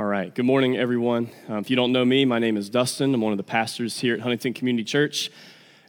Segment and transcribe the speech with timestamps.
[0.00, 0.34] All right.
[0.34, 1.28] Good morning, everyone.
[1.46, 3.12] Uh, if you don't know me, my name is Dustin.
[3.12, 5.30] I'm one of the pastors here at Huntington Community Church,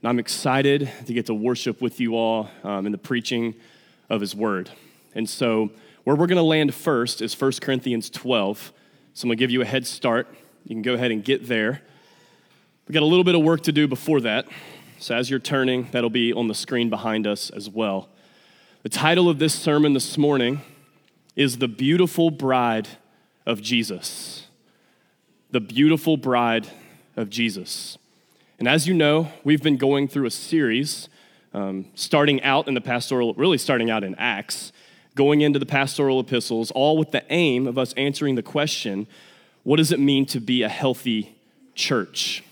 [0.02, 3.56] and I'm excited to get to worship with you all um, in the preaching
[4.10, 4.70] of His Word.
[5.16, 5.72] And so,
[6.04, 8.74] where we're going to land first is 1 Corinthians 12.
[9.14, 10.28] So, I'm going to give you a head start.
[10.66, 11.82] You can go ahead and get there.
[12.90, 14.46] We've got a little bit of work to do before that.
[15.00, 18.10] So, as you're turning, that'll be on the screen behind us as well.
[18.84, 20.64] The title of this sermon this morning
[21.38, 22.90] is The Beautiful Bride
[23.52, 24.48] of Jesus.
[25.52, 26.70] The Beautiful Bride
[27.18, 27.98] of Jesus.
[28.58, 31.10] And as you know, we've been going through a series
[31.54, 34.72] um, starting out in the pastoral, really starting out in Acts,
[35.16, 39.06] going into the pastoral epistles, all with the aim of us answering the question
[39.64, 41.36] what does it mean to be a healthy
[41.76, 42.44] church?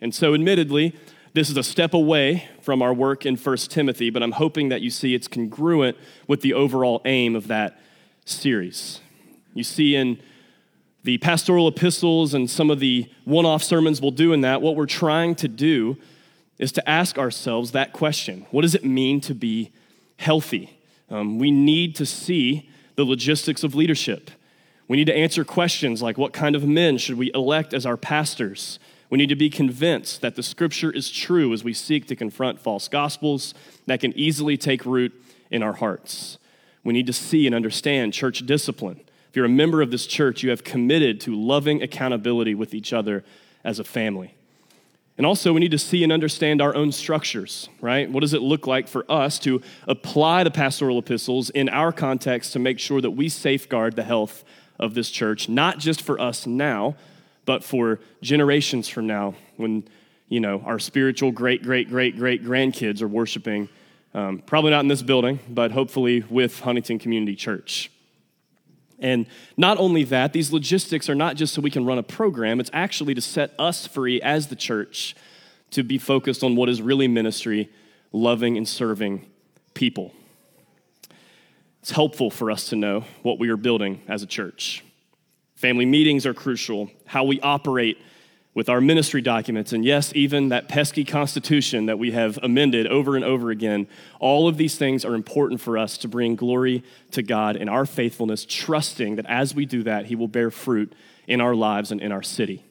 [0.00, 0.96] And so, admittedly,
[1.34, 4.80] this is a step away from our work in 1 Timothy, but I'm hoping that
[4.80, 7.78] you see it's congruent with the overall aim of that
[8.24, 9.00] series.
[9.54, 10.18] You see in
[11.06, 14.74] the pastoral epistles and some of the one off sermons we'll do in that, what
[14.74, 15.96] we're trying to do
[16.58, 19.70] is to ask ourselves that question What does it mean to be
[20.18, 20.78] healthy?
[21.08, 24.32] Um, we need to see the logistics of leadership.
[24.88, 27.96] We need to answer questions like what kind of men should we elect as our
[27.96, 28.80] pastors?
[29.08, 32.58] We need to be convinced that the scripture is true as we seek to confront
[32.58, 33.54] false gospels
[33.86, 35.12] that can easily take root
[35.52, 36.38] in our hearts.
[36.82, 39.00] We need to see and understand church discipline.
[39.36, 42.94] If you're a member of this church, you have committed to loving accountability with each
[42.94, 43.22] other
[43.64, 44.34] as a family.
[45.18, 48.10] And also, we need to see and understand our own structures, right?
[48.10, 52.54] What does it look like for us to apply the pastoral epistles in our context
[52.54, 54.42] to make sure that we safeguard the health
[54.78, 56.96] of this church, not just for us now,
[57.44, 59.86] but for generations from now when
[60.30, 63.68] you know our spiritual great great great great grandkids are worshiping
[64.14, 67.90] um, probably not in this building but hopefully with huntington community church
[68.98, 72.60] and not only that these logistics are not just so we can run a program
[72.60, 75.14] it's actually to set us free as the church
[75.70, 77.68] to be focused on what is really ministry
[78.12, 79.26] loving and serving
[79.74, 80.12] people.
[81.82, 84.84] It's helpful for us to know what we are building as a church.
[85.54, 87.98] Family meetings are crucial, how we operate
[88.56, 93.14] with our ministry documents, and yes, even that pesky constitution that we have amended over
[93.14, 93.86] and over again.
[94.18, 97.84] All of these things are important for us to bring glory to God in our
[97.84, 100.94] faithfulness, trusting that as we do that, He will bear fruit
[101.26, 102.64] in our lives and in our city.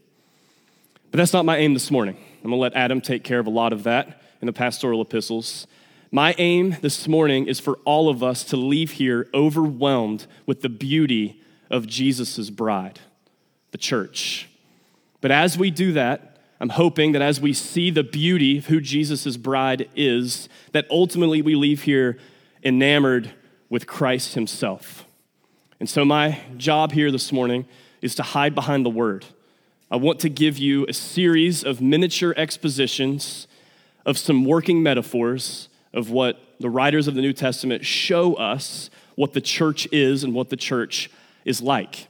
[1.12, 2.18] But that's not my aim this morning.
[2.44, 5.68] I'm gonna let Adam take care of a lot of that in the pastoral epistles.
[6.12, 10.70] My aim this morning is for all of us to leave here overwhelmed with the
[10.70, 13.02] beauty of Jesus' bride,
[13.70, 14.50] the church.
[15.26, 18.80] But as we do that, I'm hoping that as we see the beauty of who
[18.80, 22.20] Jesus' bride is, that ultimately we leave here
[22.64, 23.32] enamored
[23.68, 25.04] with Christ Himself.
[25.80, 27.66] And so, my job here this morning
[28.04, 29.26] is to hide behind the Word.
[29.90, 33.48] I want to give you a series of miniature expositions
[34.06, 39.34] of some working metaphors of what the writers of the New Testament show us what
[39.34, 41.10] the church is and what the church
[41.46, 42.10] is like.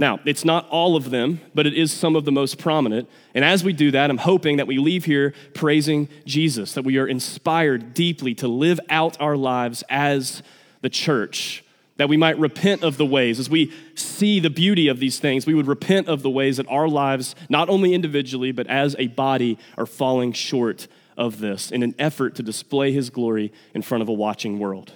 [0.00, 3.08] Now, it's not all of them, but it is some of the most prominent.
[3.34, 6.98] And as we do that, I'm hoping that we leave here praising Jesus, that we
[6.98, 10.44] are inspired deeply to live out our lives as
[10.82, 11.64] the church,
[11.96, 13.40] that we might repent of the ways.
[13.40, 16.68] As we see the beauty of these things, we would repent of the ways that
[16.68, 20.86] our lives, not only individually, but as a body, are falling short
[21.16, 24.92] of this in an effort to display his glory in front of a watching world.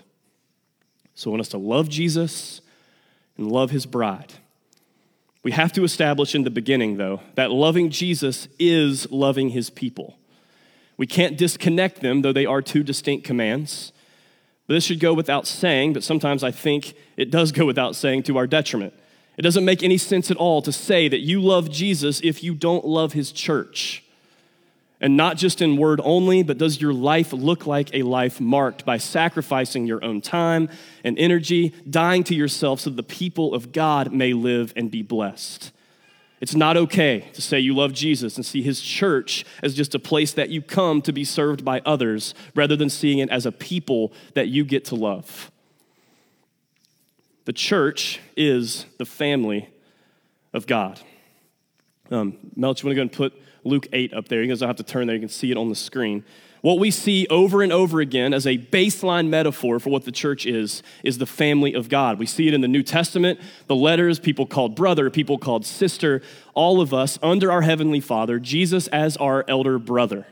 [1.17, 2.61] So I want us to love Jesus
[3.37, 4.35] and love his bride.
[5.43, 10.17] We have to establish in the beginning, though, that loving Jesus is loving his people.
[10.97, 13.93] We can't disconnect them, though they are two distinct commands.
[14.67, 18.23] But this should go without saying, but sometimes I think it does go without saying
[18.25, 18.95] to our detriment.
[19.37, 22.55] It doesn't make any sense at all to say that you love Jesus if you
[22.55, 24.05] don't love his church.
[25.03, 28.87] And not just in word only, but does your life look like a life marked
[28.87, 30.69] by sacrificing your own time
[31.03, 35.73] and energy, dying to yourself so the people of God may live and be blessed?
[36.41, 39.99] It's not okay to say you love Jesus and see his church as just a
[39.99, 43.53] place that you come to be served by others rather than seeing it as a
[43.53, 45.51] people that you get to love.
[47.45, 49.69] The church is the family
[50.53, 51.01] of God.
[52.11, 54.43] Um, Melch, you want to go and put Luke 8 up there.
[54.43, 56.25] You guys don't have to turn there, you can see it on the screen.
[56.63, 60.47] What we see over and over again as a baseline metaphor for what the church
[60.47, 62.21] is, is the family of God.
[62.21, 66.23] We see it in the New Testament, the letters, people called brother, people called sister,
[66.55, 70.29] all of us under our Heavenly Father, Jesus as our elder brother.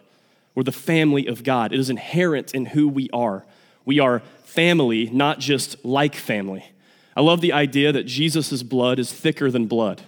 [0.55, 1.73] We're the family of God.
[1.73, 3.45] It is inherent in who we are.
[3.85, 6.65] We are family, not just like family.
[7.17, 10.03] I love the idea that Jesus' blood is thicker than blood.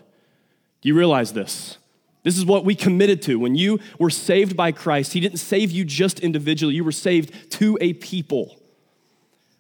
[0.83, 1.79] Do you realize this?
[2.23, 3.39] This is what we committed to.
[3.39, 7.51] When you were saved by Christ, He didn't save you just individually, you were saved
[7.53, 8.59] to a people.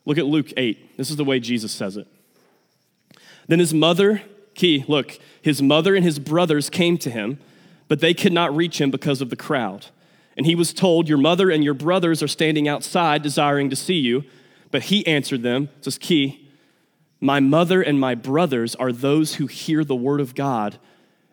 [0.04, 0.96] Look at Luke 8.
[0.96, 2.06] This is the way Jesus says it.
[3.46, 4.22] Then his mother,
[4.54, 7.38] key, look, his mother and his brothers came to him,
[7.88, 9.86] but they could not reach him because of the crowd.
[10.36, 13.98] And he was told, Your mother and your brothers are standing outside desiring to see
[13.98, 14.24] you.
[14.70, 16.48] But he answered them, is key,
[17.20, 20.78] My mother and my brothers are those who hear the word of God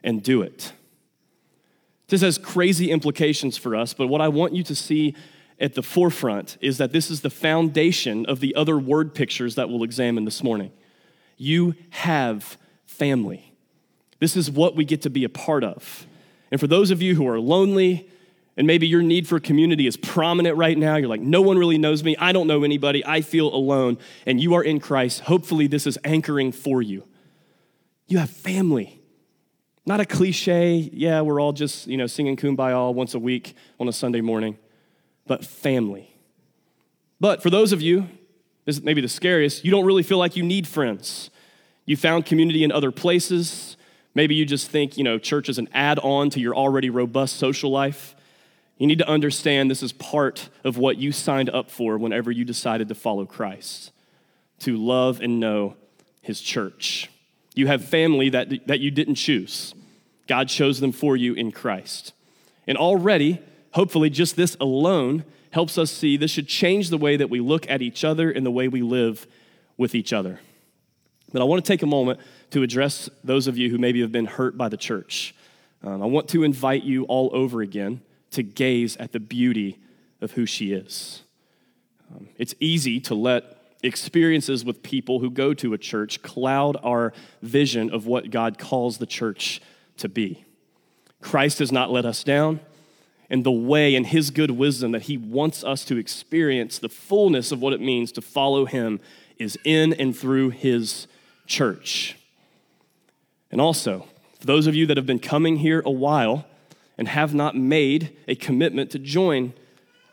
[0.04, 0.74] and do it.
[2.10, 5.16] This has crazy implications for us, but what I want you to see
[5.60, 9.70] at the forefront is that this is the foundation of the other word pictures that
[9.70, 10.72] we'll examine this morning.
[11.38, 13.54] You have family.
[14.20, 16.06] This is what we get to be a part of.
[16.52, 18.10] And for those of you who are lonely,
[18.58, 21.78] and maybe your need for community is prominent right now, you're like, no one really
[21.78, 25.68] knows me, I don't know anybody, I feel alone, and you are in Christ, hopefully
[25.68, 27.08] this is anchoring for you.
[28.08, 28.99] You have family.
[29.90, 33.88] Not a cliche, yeah, we're all just, you know, singing kumbaya once a week on
[33.88, 34.56] a Sunday morning,
[35.26, 36.16] but family.
[37.20, 38.08] But for those of you,
[38.66, 41.32] this is maybe the scariest, you don't really feel like you need friends.
[41.88, 43.78] You found community in other places.
[44.14, 47.38] Maybe you just think, you know, church is an add on to your already robust
[47.38, 48.16] social life.
[48.78, 52.46] You need to understand this is part of what you signed up for whenever you
[52.46, 53.92] decided to follow Christ
[54.60, 55.78] to love and know
[56.22, 57.10] his church.
[57.56, 59.74] You have family that, that you didn't choose,
[60.30, 62.14] God chose them for you in Christ.
[62.68, 63.42] And already,
[63.72, 67.68] hopefully, just this alone helps us see this should change the way that we look
[67.68, 69.26] at each other and the way we live
[69.76, 70.40] with each other.
[71.34, 72.20] But I want to take a moment
[72.52, 75.34] to address those of you who maybe have been hurt by the church.
[75.84, 79.80] Um, I want to invite you all over again to gaze at the beauty
[80.22, 81.24] of who she is.
[82.14, 87.14] Um, it's easy to let experiences with people who go to a church cloud our
[87.42, 89.60] vision of what God calls the church
[90.00, 90.46] to be.
[91.22, 92.60] Christ has not let us down
[93.30, 97.52] and the way and his good wisdom that he wants us to experience the fullness
[97.52, 99.00] of what it means to follow him
[99.38, 101.08] is in and through his
[101.46, 102.18] church.
[103.52, 104.08] And also,
[104.40, 106.46] for those of you that have been coming here a while
[106.98, 109.54] and have not made a commitment to join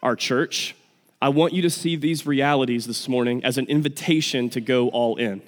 [0.02, 0.74] our church,
[1.20, 5.16] I want you to see these realities this morning as an invitation to go all
[5.16, 5.42] in.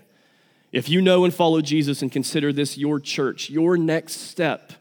[0.72, 4.72] If you know and follow Jesus and consider this your church, your next step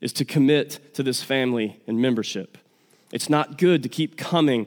[0.00, 2.58] is to commit to this family and membership.
[3.12, 4.66] It's not good to keep coming,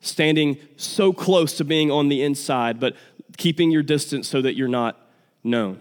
[0.00, 2.94] standing so close to being on the inside, but
[3.36, 4.96] keeping your distance so that you're not
[5.42, 5.80] known.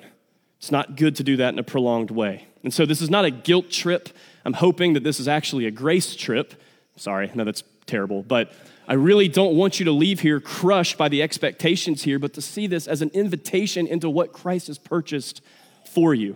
[0.57, 2.47] It's not good to do that in a prolonged way.
[2.63, 4.09] And so, this is not a guilt trip.
[4.43, 6.53] I'm hoping that this is actually a grace trip.
[6.97, 8.23] Sorry, no, that's terrible.
[8.23, 8.51] But
[8.89, 12.41] I really don't want you to leave here crushed by the expectations here, but to
[12.41, 15.43] see this as an invitation into what Christ has purchased
[15.85, 16.35] for you.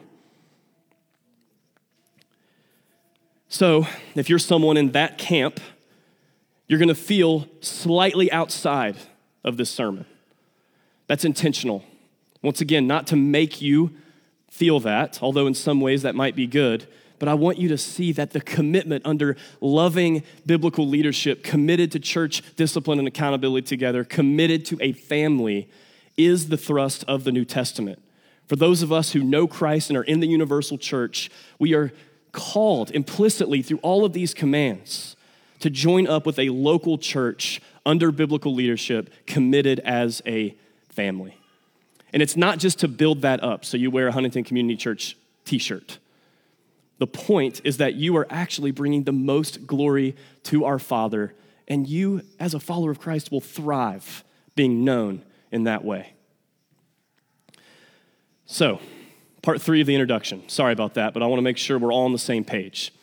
[3.50, 5.60] So, if you're someone in that camp,
[6.68, 8.98] you're going to feel slightly outside
[9.44, 10.06] of this sermon.
[11.08, 11.84] That's intentional.
[12.44, 13.96] Once again, not to make you
[14.52, 16.86] feel that, although in some ways that might be good,
[17.24, 22.00] but I want you to see that the commitment under loving biblical leadership, committed to
[22.02, 25.70] church discipline and accountability together, committed to a family,
[26.18, 28.02] is the thrust of the New Testament.
[28.48, 31.94] For those of us who know Christ and are in the universal church, we are
[32.34, 35.16] called implicitly through all of these commands
[35.62, 40.58] to join up with a local church under biblical leadership, committed as a
[40.90, 41.38] family.
[42.12, 45.16] And it's not just to build that up so you wear a Huntington Community Church
[45.46, 46.00] t shirt.
[47.04, 51.36] The point is that you are actually bringing the most glory to our Father,
[51.68, 54.24] and you, as a follower of Christ, will thrive
[54.56, 56.14] being known in that way.
[58.46, 58.80] So,
[59.42, 60.48] part three of the introduction.
[60.48, 62.94] Sorry about that, but I want to make sure we're all on the same page.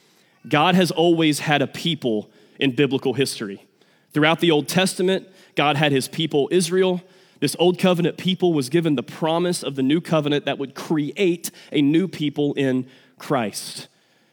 [0.49, 3.67] God has always had a people in biblical history.
[4.15, 7.03] Throughout the Old Testament, God had his people Israel.
[7.41, 11.51] This old covenant people was given the promise of the new covenant that would create
[11.71, 12.89] a new people in
[13.19, 13.89] Christ.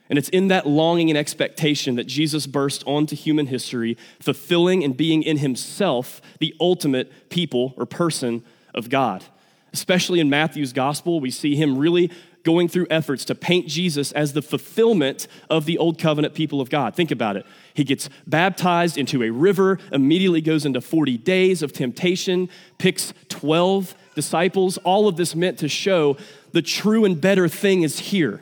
[0.10, 4.96] And it's in that longing and expectation that Jesus burst onto human history, fulfilling and
[4.96, 9.26] being in himself the ultimate people or person of God.
[9.74, 12.10] Especially in Matthew's gospel, we see him really
[12.44, 16.70] going through efforts to paint Jesus as the fulfillment of the old covenant people of
[16.70, 16.96] God.
[16.96, 17.46] Think about it.
[17.74, 22.48] He gets baptized into a river, immediately goes into 40 days of temptation,
[22.78, 24.78] picks 12 disciples.
[24.80, 26.16] All of this meant to show
[26.54, 28.42] the true and better thing is here.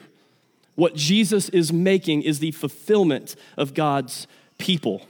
[0.75, 4.27] What Jesus is making is the fulfillment of God's
[4.57, 5.07] people.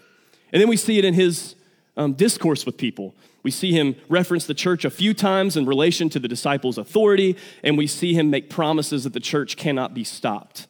[0.51, 1.55] And then we see it in his
[1.97, 3.15] um, discourse with people.
[3.43, 7.37] We see him reference the church a few times in relation to the disciples' authority,
[7.63, 10.67] and we see him make promises that the church cannot be stopped.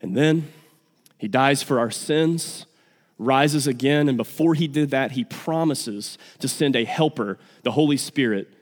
[0.00, 0.52] And then
[1.18, 2.66] he dies for our sins,
[3.18, 7.96] rises again, and before he did that, he promises to send a helper, the Holy
[7.96, 8.52] Spirit,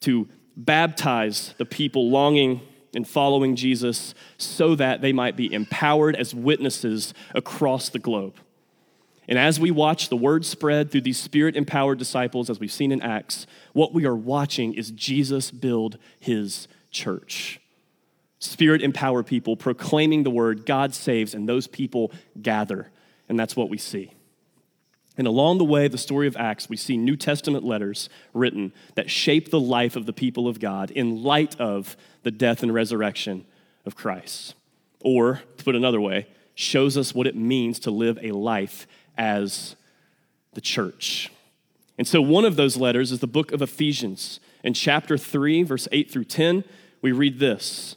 [0.00, 2.60] to baptize the people longing
[2.94, 8.34] and following Jesus so that they might be empowered as witnesses across the globe.
[9.28, 12.92] And as we watch the word spread through these spirit empowered disciples, as we've seen
[12.92, 17.60] in Acts, what we are watching is Jesus build his church.
[18.40, 22.90] Spirit empowered people proclaiming the word, God saves, and those people gather.
[23.28, 24.12] And that's what we see.
[25.16, 29.10] And along the way, the story of Acts, we see New Testament letters written that
[29.10, 33.44] shape the life of the people of God in light of the death and resurrection
[33.84, 34.54] of Christ.
[35.00, 38.86] Or, to put another way, shows us what it means to live a life
[39.16, 39.76] as
[40.54, 41.30] the church.
[41.98, 44.40] And so, one of those letters is the book of Ephesians.
[44.64, 46.64] In chapter 3, verse 8 through 10,
[47.00, 47.96] we read this.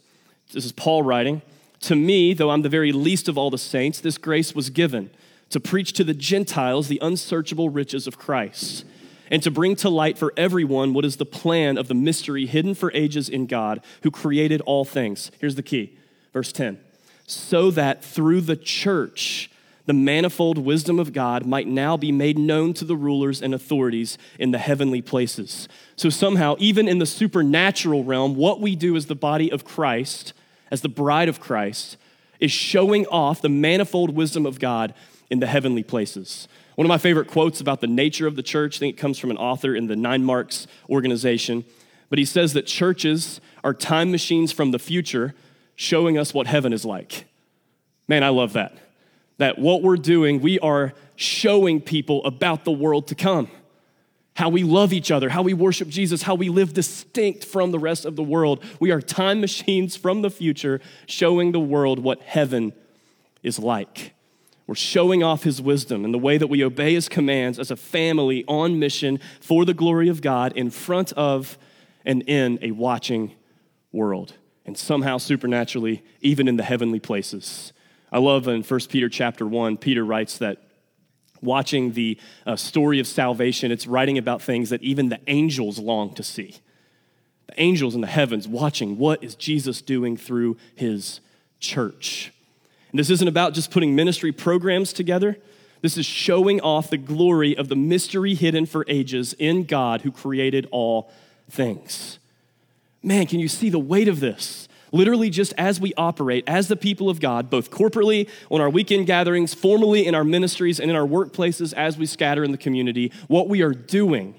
[0.52, 1.42] This is Paul writing
[1.80, 5.10] To me, though I'm the very least of all the saints, this grace was given
[5.50, 8.84] to preach to the Gentiles the unsearchable riches of Christ,
[9.30, 12.74] and to bring to light for everyone what is the plan of the mystery hidden
[12.74, 15.30] for ages in God, who created all things.
[15.40, 15.96] Here's the key,
[16.32, 16.78] verse 10
[17.26, 19.50] so that through the church,
[19.86, 24.18] the manifold wisdom of God might now be made known to the rulers and authorities
[24.38, 25.68] in the heavenly places.
[25.94, 30.32] So, somehow, even in the supernatural realm, what we do as the body of Christ,
[30.70, 31.96] as the bride of Christ,
[32.40, 34.94] is showing off the manifold wisdom of God
[35.30, 36.48] in the heavenly places.
[36.76, 39.18] One of my favorite quotes about the nature of the church, I think it comes
[39.18, 41.64] from an author in the Nine Marks organization,
[42.10, 45.34] but he says that churches are time machines from the future
[45.74, 47.24] showing us what heaven is like.
[48.08, 48.78] Man, I love that
[49.38, 53.50] that what we're doing, we are showing people about the world to come.
[54.34, 57.78] How we love each other, how we worship Jesus, how we live distinct from the
[57.78, 58.62] rest of the world.
[58.80, 62.72] We are time machines from the future showing the world what heaven
[63.42, 64.12] is like.
[64.66, 67.76] We're showing off his wisdom and the way that we obey his commands as a
[67.76, 71.56] family on mission for the glory of God in front of
[72.04, 73.32] and in a watching
[73.92, 74.34] world.
[74.64, 77.72] And somehow, supernaturally, even in the heavenly places.
[78.10, 80.62] I love in 1 Peter chapter 1, Peter writes that
[81.40, 86.12] watching the uh, story of salvation, it's writing about things that even the angels long
[86.14, 86.56] to see.
[87.46, 91.20] The angels in the heavens watching what is Jesus doing through his
[91.60, 92.32] church.
[92.98, 95.36] This isn't about just putting ministry programs together.
[95.82, 100.10] This is showing off the glory of the mystery hidden for ages in God who
[100.10, 101.10] created all
[101.50, 102.18] things.
[103.02, 104.68] Man, can you see the weight of this?
[104.92, 109.06] Literally, just as we operate as the people of God, both corporately on our weekend
[109.06, 113.12] gatherings, formally in our ministries, and in our workplaces as we scatter in the community,
[113.28, 114.34] what we are doing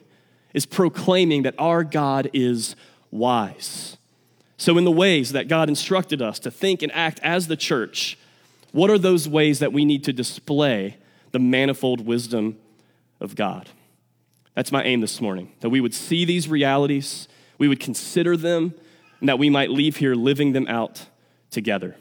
[0.53, 2.75] is proclaiming that our God is
[3.11, 3.97] wise.
[4.57, 8.17] So, in the ways that God instructed us to think and act as the church,
[8.77, 10.98] what are those ways that we need to display
[11.31, 12.60] the manifold wisdom
[13.19, 13.72] of God?
[14.53, 18.75] That's my aim this morning, that we would see these realities, we would consider them,
[19.19, 21.07] and that we might leave here living them out
[21.50, 21.96] together.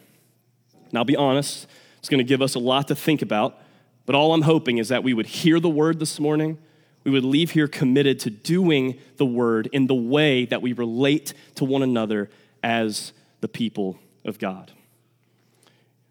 [0.92, 1.66] Now, I'll be honest,
[1.98, 3.58] it's going to give us a lot to think about,
[4.04, 6.58] but all I'm hoping is that we would hear the word this morning.
[7.04, 11.32] We would leave here committed to doing the word in the way that we relate
[11.54, 12.28] to one another
[12.62, 14.72] as the people of God.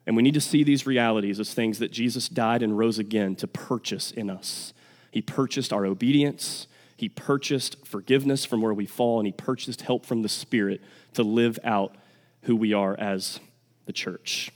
[0.07, 3.35] And we need to see these realities as things that Jesus died and rose again
[3.37, 4.73] to purchase in us.
[5.11, 10.05] He purchased our obedience, He purchased forgiveness from where we fall, and He purchased help
[10.05, 10.81] from the Spirit
[11.13, 11.95] to live out
[12.43, 13.39] who we are as
[13.85, 14.51] the church.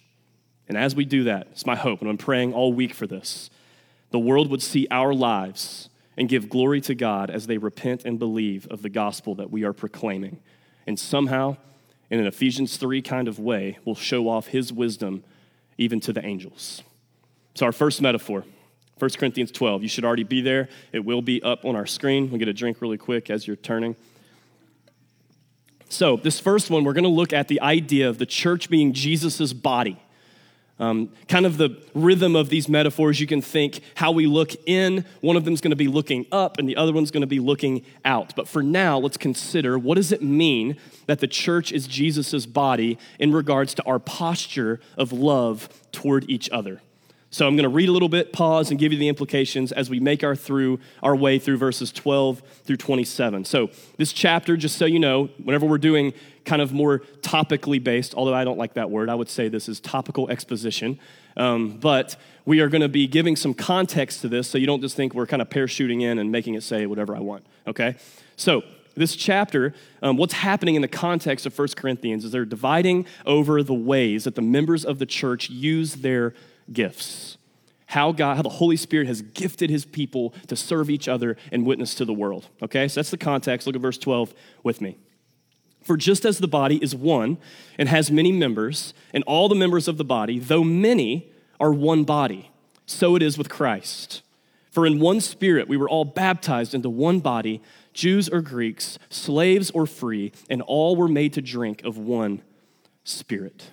[0.67, 3.49] And as we do that, it's my hope, and I'm praying all week for this,
[4.11, 8.19] the world would see our lives and give glory to God as they repent and
[8.19, 10.41] believe of the gospel that we are proclaiming.
[10.85, 11.57] And somehow,
[12.09, 15.23] in an Ephesians 3 kind of way, will show off His wisdom
[15.79, 16.83] even to the angels.
[17.55, 18.43] So, our first metaphor,
[18.99, 19.81] 1 Corinthians 12.
[19.81, 20.67] You should already be there.
[20.91, 22.29] It will be up on our screen.
[22.29, 23.95] We'll get a drink really quick as you're turning.
[25.87, 28.93] So, this first one, we're going to look at the idea of the church being
[28.93, 29.99] Jesus' body.
[30.79, 35.05] Um, kind of the rhythm of these metaphors, you can think how we look in.
[35.19, 37.27] One of them is going to be looking up, and the other one's going to
[37.27, 38.35] be looking out.
[38.35, 42.97] But for now, let's consider what does it mean that the church is Jesus' body
[43.19, 46.81] in regards to our posture of love toward each other.
[47.31, 49.89] So I'm going to read a little bit, pause, and give you the implications as
[49.89, 53.45] we make our through our way through verses 12 through 27.
[53.45, 56.13] So this chapter, just so you know, whenever we're doing
[56.45, 59.69] kind of more topically based, although I don't like that word, I would say this
[59.69, 60.99] is topical exposition.
[61.37, 64.81] Um, but we are going to be giving some context to this, so you don't
[64.81, 67.45] just think we're kind of parachuting in and making it say whatever I want.
[67.67, 67.95] Okay?
[68.37, 68.63] So
[68.95, 73.61] this chapter, um, what's happening in the context of 1 Corinthians is they're dividing over
[73.61, 76.33] the ways that the members of the church use their
[76.73, 77.37] gifts.
[77.87, 81.65] How God, how the Holy Spirit has gifted his people to serve each other and
[81.65, 82.47] witness to the world.
[82.61, 83.65] Okay, so that's the context.
[83.65, 84.33] Look at verse 12
[84.63, 84.97] with me.
[85.81, 87.37] For just as the body is one
[87.77, 92.03] and has many members, and all the members of the body, though many, are one
[92.03, 92.51] body,
[92.85, 94.21] so it is with Christ.
[94.69, 97.61] For in one spirit we were all baptized into one body,
[97.93, 102.43] Jews or Greeks, slaves or free, and all were made to drink of one
[103.03, 103.71] spirit.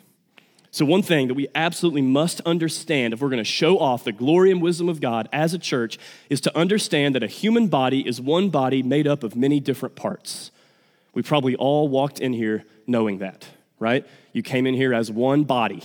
[0.76, 4.12] So, one thing that we absolutely must understand if we're going to show off the
[4.12, 8.06] glory and wisdom of God as a church is to understand that a human body
[8.06, 10.50] is one body made up of many different parts.
[11.14, 13.47] We probably all walked in here knowing that,
[13.78, 14.06] right?
[14.35, 15.83] You came in here as one body,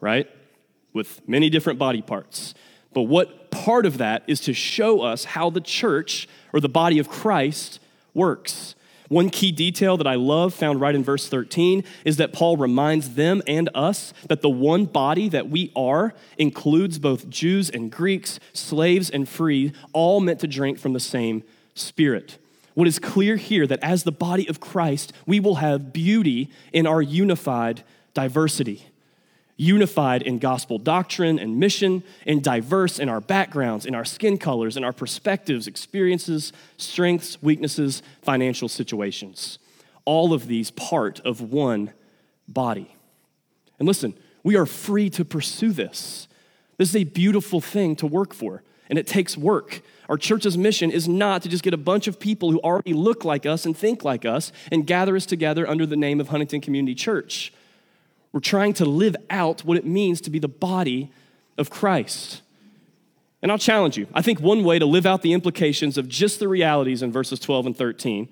[0.00, 0.28] right?
[0.92, 2.54] With many different body parts.
[2.92, 6.98] But what part of that is to show us how the church or the body
[6.98, 7.78] of Christ
[8.14, 8.74] works?
[9.08, 13.14] One key detail that I love, found right in verse 13, is that Paul reminds
[13.14, 18.40] them and us that the one body that we are includes both Jews and Greeks,
[18.52, 21.42] slaves and free, all meant to drink from the same
[21.74, 22.38] Spirit.
[22.74, 26.86] What is clear here that as the body of Christ, we will have beauty in
[26.86, 27.82] our unified
[28.14, 28.86] diversity
[29.56, 34.76] unified in gospel doctrine and mission, and diverse in our backgrounds, in our skin colors,
[34.76, 39.58] in our perspectives, experiences, strengths, weaknesses, financial situations.
[40.04, 41.92] All of these part of one
[42.48, 42.94] body.
[43.78, 46.28] And listen, we are free to pursue this.
[46.76, 49.80] This is a beautiful thing to work for, and it takes work.
[50.08, 53.24] Our church's mission is not to just get a bunch of people who already look
[53.24, 56.60] like us and think like us and gather us together under the name of Huntington
[56.60, 57.52] Community Church.
[58.34, 61.08] We're trying to live out what it means to be the body
[61.56, 62.42] of Christ.
[63.40, 64.08] And I'll challenge you.
[64.12, 67.38] I think one way to live out the implications of just the realities in verses
[67.38, 68.28] 12 and 13,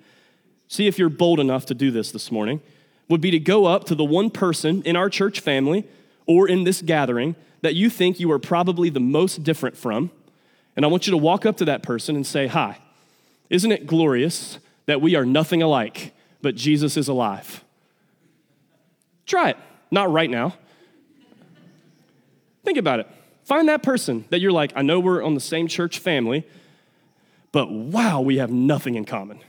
[0.67, 2.59] see if you're bold enough to do this this morning,
[3.07, 5.87] would be to go up to the one person in our church family
[6.25, 10.11] or in this gathering that you think you are probably the most different from.
[10.75, 12.77] And I want you to walk up to that person and say, Hi,
[13.49, 17.63] isn't it glorious that we are nothing alike, but Jesus is alive?
[19.25, 19.57] Try it.
[19.93, 20.55] Not right now.
[22.65, 23.07] Think about it.
[23.43, 26.47] Find that person that you're like, I know we're on the same church family,
[27.51, 29.39] but wow, we have nothing in common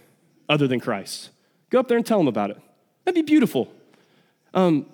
[0.46, 1.30] other than Christ.
[1.70, 2.60] Go up there and tell them about it.
[3.06, 3.72] That'd be beautiful.
[4.52, 4.84] Um,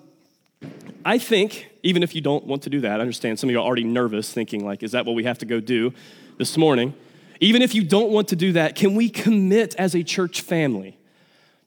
[1.03, 3.59] I think, even if you don't want to do that, I understand some of you
[3.59, 5.93] are already nervous thinking, like, is that what we have to go do
[6.37, 6.93] this morning?
[7.41, 10.97] Even if you don't want to do that, can we commit as a church family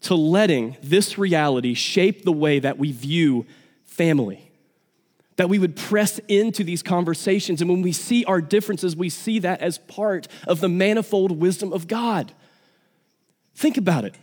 [0.00, 3.44] to letting this reality shape the way that we view
[3.94, 4.50] family.
[5.36, 7.60] That we would press into these conversations.
[7.60, 11.72] And when we see our differences, we see that as part of the manifold wisdom
[11.72, 12.32] of God.
[13.54, 14.14] Think about it.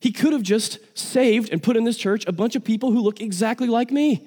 [0.00, 3.00] He could have just saved and put in this church a bunch of people who
[3.00, 4.26] look exactly like me.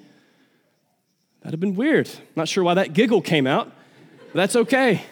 [1.40, 2.10] That'd have been weird.
[2.34, 3.70] Not sure why that giggle came out,
[4.34, 5.02] that's okay.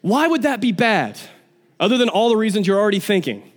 [0.00, 1.18] Why would that be bad,
[1.78, 3.52] other than all the reasons you're already thinking?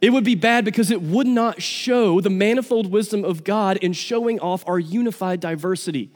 [0.00, 3.92] It would be bad because it would not show the manifold wisdom of God in
[3.92, 6.10] showing off our unified diversity.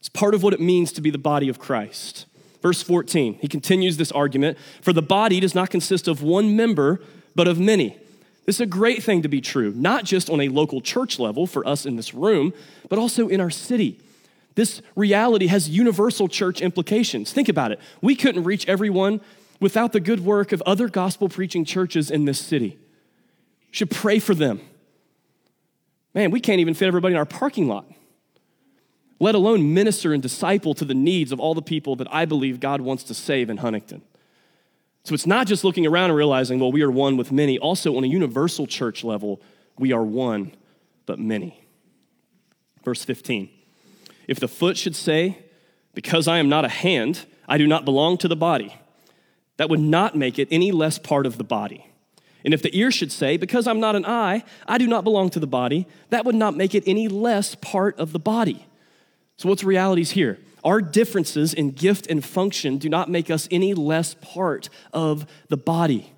[0.00, 2.26] It's part of what it means to be the body of Christ.
[2.60, 7.00] Verse 14, he continues this argument For the body does not consist of one member,
[7.34, 7.96] but of many.
[8.44, 11.46] This is a great thing to be true, not just on a local church level
[11.46, 12.52] for us in this room,
[12.90, 13.98] but also in our city.
[14.54, 17.32] This reality has universal church implications.
[17.32, 17.80] Think about it.
[18.00, 19.20] We couldn't reach everyone
[19.60, 22.78] without the good work of other gospel preaching churches in this city.
[23.70, 24.60] Should pray for them.
[26.14, 27.90] Man, we can't even fit everybody in our parking lot,
[29.18, 32.60] let alone minister and disciple to the needs of all the people that I believe
[32.60, 34.02] God wants to save in Huntington.
[35.02, 37.58] So it's not just looking around and realizing, well, we are one with many.
[37.58, 39.42] Also, on a universal church level,
[39.78, 40.54] we are one,
[41.04, 41.60] but many.
[42.84, 43.50] Verse 15
[44.28, 45.38] If the foot should say,
[45.94, 48.74] Because I am not a hand, I do not belong to the body
[49.56, 51.86] that would not make it any less part of the body.
[52.44, 55.30] And if the ear should say, Because I'm not an eye, I do not belong
[55.30, 58.66] to the body, that would not make it any less part of the body.
[59.36, 60.38] So, what's the realities here?
[60.62, 65.56] Our differences in gift and function do not make us any less part of the
[65.56, 66.12] body.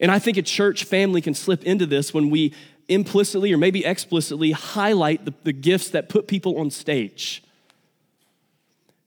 [0.00, 2.52] And I think a church family can slip into this when we
[2.88, 7.42] implicitly or maybe explicitly highlight the, the gifts that put people on stage.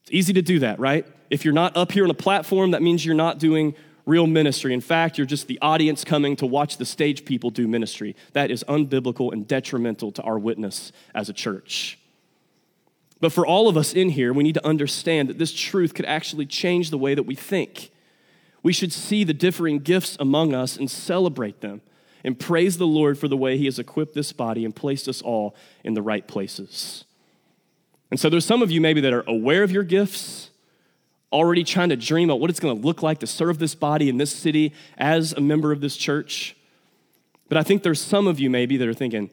[0.04, 1.06] It's easy to do that, right?
[1.30, 4.74] If you're not up here on a platform, that means you're not doing real ministry.
[4.74, 8.16] In fact, you're just the audience coming to watch the stage people do ministry.
[8.34, 12.00] That is unbiblical and detrimental to our witness as a church.
[13.20, 16.06] But for all of us in here, we need to understand that this truth could
[16.06, 17.92] actually change the way that we think.
[18.64, 21.82] We should see the differing gifts among us and celebrate them
[22.24, 25.22] and praise the Lord for the way He has equipped this body and placed us
[25.22, 27.06] all in the right places.
[28.12, 30.50] And so there's some of you maybe that are aware of your gifts,
[31.32, 34.10] already trying to dream about what it's going to look like to serve this body
[34.10, 36.56] in this city as a member of this church.
[37.50, 39.30] But I think there's some of you maybe that are thinking,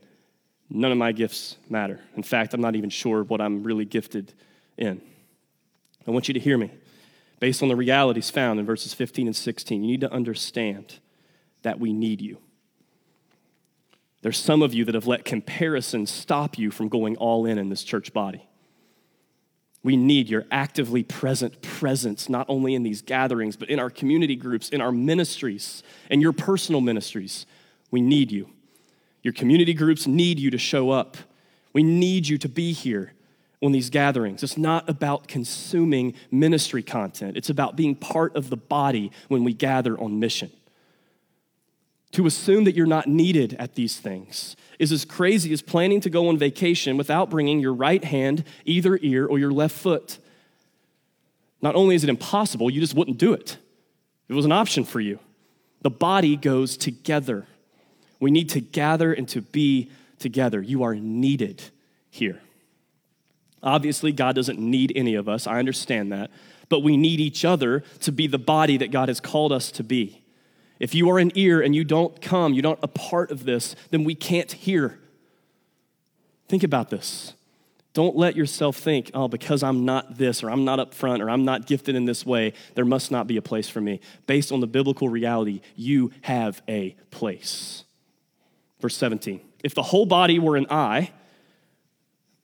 [0.70, 2.00] none of my gifts matter.
[2.16, 4.33] In fact, I'm not even sure what I'm really gifted
[4.76, 5.00] in.
[6.07, 6.70] I want you to hear me.
[7.40, 10.98] Based on the realities found in verses 15 and 16, you need to understand
[11.62, 12.38] that we need you.
[14.22, 17.68] There's some of you that have let comparison stop you from going all in in
[17.68, 18.48] this church body.
[19.85, 24.35] We need your actively present presence, not only in these gatherings, but in our community
[24.35, 27.44] groups, in our ministries, and your personal ministries.
[27.90, 28.49] We need you.
[29.23, 31.18] Your community groups need you to show up.
[31.75, 33.12] We need you to be here
[33.62, 34.42] on these gatherings.
[34.42, 39.53] It's not about consuming ministry content, it's about being part of the body when we
[39.53, 40.51] gather on mission.
[42.14, 46.11] To assume that you're not needed at these things is as crazy as planning to
[46.11, 50.18] go on vacation without bringing your right hand, either ear, or your left foot.
[51.61, 53.59] Not only is it impossible, you just wouldn't do it.
[54.29, 55.18] It was an option for you.
[55.83, 57.46] The body goes together.
[58.20, 60.62] We need to gather and to be together.
[60.62, 61.64] You are needed
[62.11, 62.40] here.
[63.61, 65.48] Obviously, God doesn't need any of us.
[65.48, 66.31] I understand that.
[66.68, 69.83] But we need each other to be the body that God has called us to
[69.83, 70.23] be.
[70.78, 73.76] If you are an ear and you don't come, you're not a part of this,
[73.90, 74.98] then we can't hear.
[76.48, 77.34] Think about this.
[77.94, 81.30] Don't let yourself think, oh, because I'm not this, or I'm not up front, or
[81.30, 84.00] I'm not gifted in this way, there must not be a place for me.
[84.26, 87.84] Based on the biblical reality, you have a place.
[88.80, 91.12] Verse 17 If the whole body were an eye,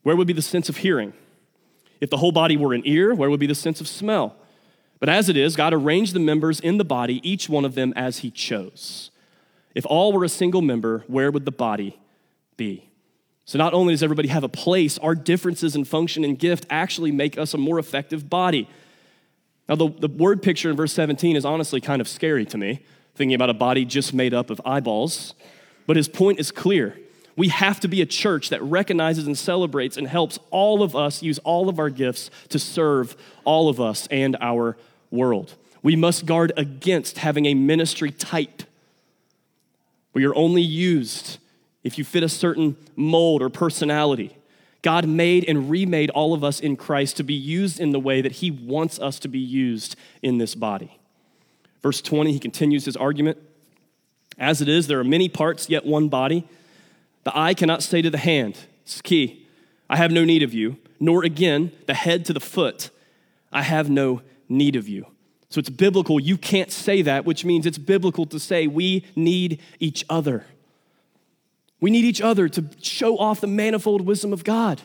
[0.02, 1.12] where would be the sense of hearing?
[2.00, 4.36] If the whole body were an ear, where would be the sense of smell?
[5.00, 7.92] But as it is, God arranged the members in the body, each one of them
[7.96, 9.10] as he chose.
[9.74, 11.98] If all were a single member, where would the body
[12.56, 12.90] be?
[13.46, 17.10] So not only does everybody have a place, our differences in function and gift actually
[17.10, 18.68] make us a more effective body.
[19.68, 22.84] Now, the, the word picture in verse 17 is honestly kind of scary to me,
[23.14, 25.34] thinking about a body just made up of eyeballs.
[25.86, 26.96] But his point is clear.
[27.36, 31.22] We have to be a church that recognizes and celebrates and helps all of us
[31.22, 34.76] use all of our gifts to serve all of us and our
[35.10, 35.54] world.
[35.82, 38.62] We must guard against having a ministry type
[40.12, 41.38] where you're only used
[41.82, 44.36] if you fit a certain mold or personality.
[44.82, 48.20] God made and remade all of us in Christ to be used in the way
[48.20, 51.00] that He wants us to be used in this body.
[51.82, 53.38] Verse 20, he continues his argument.
[54.38, 56.46] As it is, there are many parts, yet one body.
[57.24, 59.46] The eye cannot say to the hand, it's key,
[59.88, 62.90] I have no need of you, nor again the head to the foot,
[63.52, 65.06] I have no need of you.
[65.48, 66.20] So it's biblical.
[66.20, 70.46] You can't say that, which means it's biblical to say we need each other.
[71.80, 74.82] We need each other to show off the manifold wisdom of God.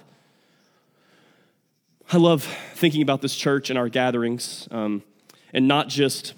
[2.12, 5.04] I love thinking about this church and our gatherings, um,
[5.54, 6.34] and not just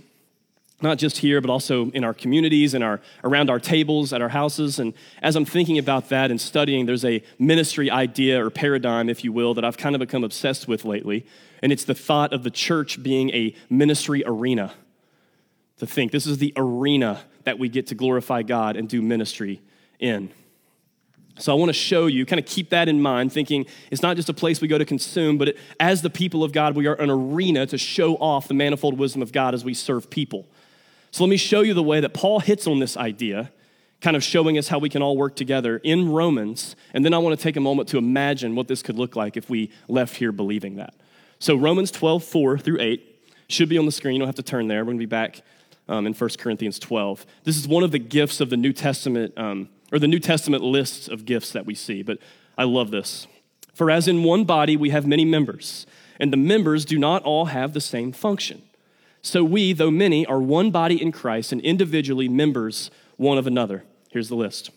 [0.79, 4.29] not just here, but also in our communities and our around our tables at our
[4.29, 4.77] houses.
[4.77, 9.23] And as I'm thinking about that and studying, there's a ministry idea or paradigm, if
[9.23, 11.25] you will, that I've kind of become obsessed with lately.
[11.61, 14.73] And it's the thought of the church being a ministry arena.
[15.77, 19.61] To think this is the arena that we get to glorify God and do ministry
[19.99, 20.31] in.
[21.39, 24.15] So I want to show you, kind of keep that in mind, thinking it's not
[24.15, 26.87] just a place we go to consume, but it, as the people of God, we
[26.87, 30.47] are an arena to show off the manifold wisdom of God as we serve people.
[31.11, 33.51] So let me show you the way that Paul hits on this idea,
[34.01, 36.75] kind of showing us how we can all work together in Romans.
[36.93, 39.37] And then I want to take a moment to imagine what this could look like
[39.37, 40.95] if we left here believing that.
[41.39, 44.15] So Romans 12, 4 through 8 should be on the screen.
[44.15, 44.79] You don't have to turn there.
[44.79, 45.41] We're going to be back
[45.87, 47.25] um, in 1 Corinthians 12.
[47.43, 50.63] This is one of the gifts of the New Testament, um, or the New Testament
[50.63, 52.17] lists of gifts that we see, but
[52.57, 53.27] I love this.
[53.73, 55.85] For as in one body we have many members,
[56.19, 58.63] and the members do not all have the same function.
[59.21, 63.83] So we, though many, are one body in Christ and individually members one of another.
[64.09, 64.71] Here's the list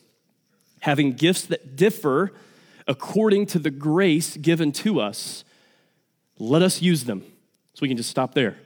[0.81, 2.33] having gifts that differ
[2.87, 5.45] according to the grace given to us
[6.41, 7.23] let us use them.
[7.75, 8.57] So we can just stop there.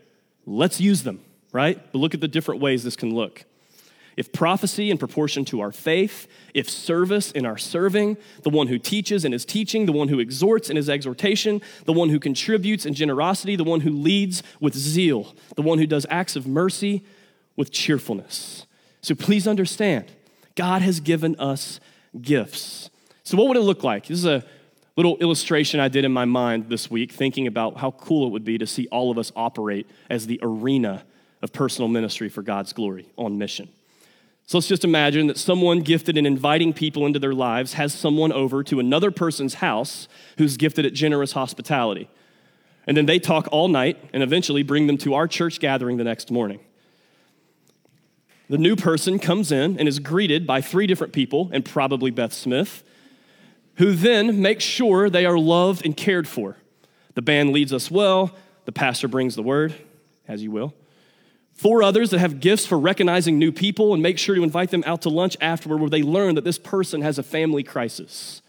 [0.46, 1.20] Let's use them,
[1.52, 1.78] right?
[1.92, 3.44] But look at the different ways this can look.
[4.16, 8.78] If prophecy in proportion to our faith, if service in our serving, the one who
[8.78, 12.86] teaches in his teaching, the one who exhorts in his exhortation, the one who contributes
[12.86, 17.02] in generosity, the one who leads with zeal, the one who does acts of mercy
[17.56, 18.66] with cheerfulness.
[19.00, 20.12] So please understand,
[20.54, 21.80] God has given us
[22.20, 22.90] gifts.
[23.24, 24.06] So, what would it look like?
[24.06, 24.44] This is a
[24.96, 28.44] little illustration I did in my mind this week, thinking about how cool it would
[28.44, 31.04] be to see all of us operate as the arena
[31.42, 33.68] of personal ministry for God's glory on mission.
[34.46, 38.30] So let's just imagine that someone gifted in inviting people into their lives has someone
[38.30, 42.08] over to another person's house who's gifted at generous hospitality.
[42.86, 46.04] And then they talk all night and eventually bring them to our church gathering the
[46.04, 46.60] next morning.
[48.50, 52.34] The new person comes in and is greeted by three different people, and probably Beth
[52.34, 52.84] Smith,
[53.76, 56.56] who then makes sure they are loved and cared for.
[57.14, 58.32] The band leads us well,
[58.64, 59.74] the pastor brings the word,
[60.26, 60.74] as you will.
[61.52, 64.82] Four others that have gifts for recognizing new people and make sure to invite them
[64.86, 68.42] out to lunch afterward where they learn that this person has a family crisis.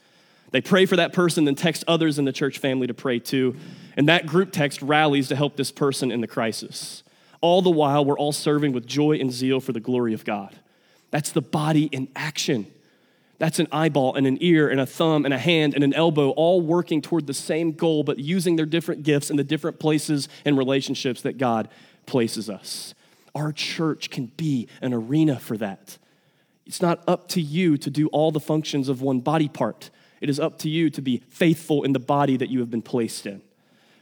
[0.52, 3.58] They pray for that person, then text others in the church family to pray too.
[3.96, 7.04] And that group text rallies to help this person in the crisis.
[7.42, 10.56] All the while, we're all serving with joy and zeal for the glory of God.
[11.12, 12.68] That's the body in action.
[13.38, 16.30] That's an eyeball and an ear and a thumb and a hand and an elbow,
[16.32, 20.30] all working toward the same goal, but using their different gifts in the different places
[20.46, 21.68] and relationships that God
[22.06, 22.94] places us.
[23.34, 25.98] Our church can be an arena for that.
[26.66, 29.90] It's not up to you to do all the functions of one body part.
[30.22, 32.82] It is up to you to be faithful in the body that you have been
[32.82, 33.42] placed in.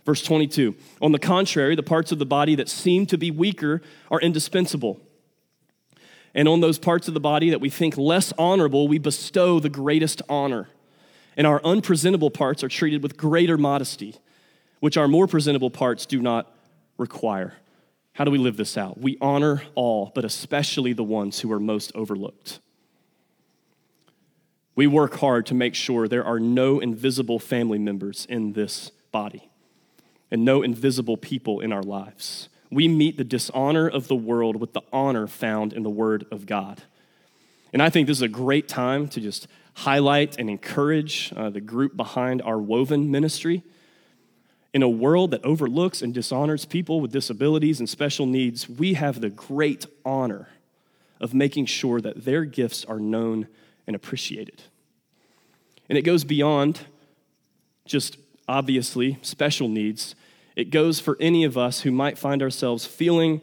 [0.06, 3.82] Verse 22 On the contrary, the parts of the body that seem to be weaker
[4.12, 5.02] are indispensable.
[6.36, 9.70] And on those parts of the body that we think less honorable, we bestow the
[9.70, 10.70] greatest honor.
[11.38, 14.16] And our unpresentable parts are treated with greater modesty,
[14.80, 16.52] which our more presentable parts do not
[16.98, 17.54] require.
[18.14, 19.00] How do we live this out?
[19.00, 22.60] We honor all, but especially the ones who are most overlooked.
[24.76, 29.50] We work hard to make sure there are no invisible family members in this body
[30.32, 32.50] and no invisible people in our lives.
[32.74, 36.46] We meet the dishonor of the world with the honor found in the Word of
[36.46, 36.82] God.
[37.72, 41.62] And I think this is a great time to just highlight and encourage uh, the
[41.62, 43.64] group behind our Woven ministry.
[44.74, 49.22] In a world that overlooks and dishonors people with disabilities and special needs, we have
[49.22, 50.50] the great honor
[51.20, 53.48] of making sure that their gifts are known
[53.86, 54.64] and appreciated.
[55.90, 56.82] And it goes beyond
[57.86, 60.16] just obviously special needs,
[60.56, 63.42] it goes for any of us who might find ourselves feeling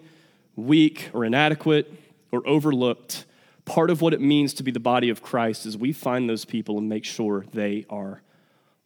[0.57, 1.93] weak or inadequate
[2.31, 3.25] or overlooked.
[3.65, 6.45] Part of what it means to be the body of Christ is we find those
[6.45, 8.23] people and make sure they are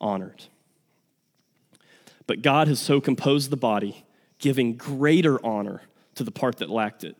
[0.00, 0.44] honored.
[2.26, 4.04] But God has so composed the body,
[4.38, 5.82] giving greater honor
[6.14, 7.16] to the part that lacked it,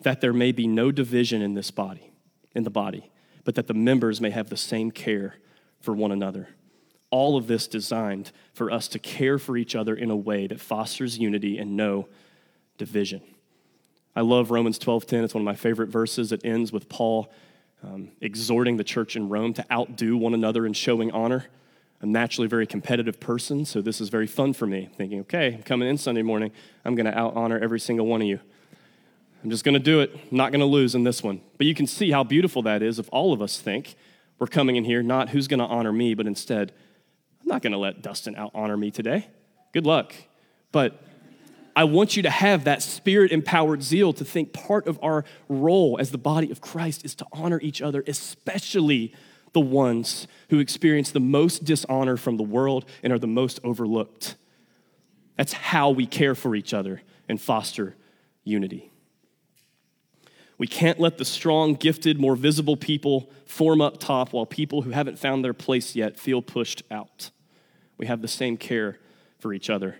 [0.00, 2.12] that there may be no division in this body,
[2.54, 3.10] in the body,
[3.44, 5.36] but that the members may have the same care
[5.80, 6.48] for one another.
[7.10, 10.60] All of this designed for us to care for each other in a way that
[10.60, 12.08] fosters unity and no
[12.78, 13.22] division.
[14.14, 15.24] I love Romans 12:10.
[15.24, 16.32] It's one of my favorite verses.
[16.32, 17.30] It ends with Paul
[17.84, 21.46] um, exhorting the church in Rome to outdo one another in showing honor.
[22.02, 24.88] I'm naturally a very competitive person, so this is very fun for me.
[24.96, 26.50] Thinking, okay, I'm coming in Sunday morning,
[26.84, 28.40] I'm going to out honor every single one of you.
[29.42, 30.12] I'm just going to do it.
[30.14, 31.40] I'm not going to lose in this one.
[31.56, 33.94] But you can see how beautiful that is if all of us think
[34.38, 36.72] we're coming in here not who's going to honor me, but instead,
[37.46, 39.28] I'm not going to let Dustin out honor me today.
[39.72, 40.12] Good luck.
[40.72, 41.00] But
[41.76, 45.96] I want you to have that spirit empowered zeal to think part of our role
[46.00, 49.14] as the body of Christ is to honor each other, especially
[49.52, 54.34] the ones who experience the most dishonor from the world and are the most overlooked.
[55.36, 57.94] That's how we care for each other and foster
[58.42, 58.90] unity.
[60.58, 64.90] We can't let the strong, gifted, more visible people form up top while people who
[64.90, 67.30] haven't found their place yet feel pushed out.
[67.98, 68.98] We have the same care
[69.38, 69.96] for each other.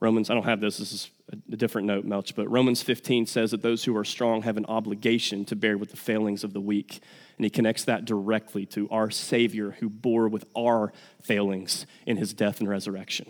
[0.00, 1.10] Romans, I don't have this, this is
[1.52, 4.66] a different note, Melch, but Romans 15 says that those who are strong have an
[4.66, 7.00] obligation to bear with the failings of the weak
[7.36, 12.34] and he connects that directly to our Savior who bore with our failings in his
[12.34, 13.26] death and resurrection.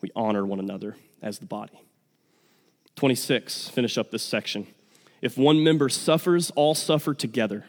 [0.00, 1.80] We honor one another as the body.
[2.96, 4.66] 26, finish up this section.
[5.22, 7.66] If one member suffers, all suffer together.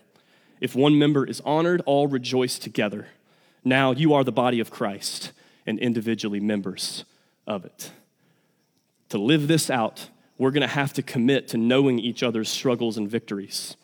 [0.60, 3.08] If one member is honored, all rejoice together.
[3.70, 5.32] Now you are the body of Christ
[5.68, 7.06] and individually members
[7.46, 7.92] of it.
[9.10, 12.98] To live this out, we're going to have to commit to knowing each other's struggles
[12.98, 13.78] and victories.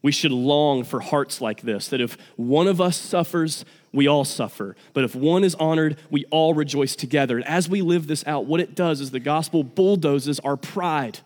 [0.00, 4.24] We should long for hearts like this that if one of us suffers, we all
[4.24, 4.74] suffer.
[4.94, 7.36] But if one is honored, we all rejoice together.
[7.36, 11.20] And as we live this out, what it does is the gospel bulldozes our pride.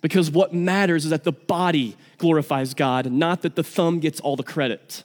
[0.00, 4.34] Because what matters is that the body glorifies God, not that the thumb gets all
[4.34, 5.04] the credit.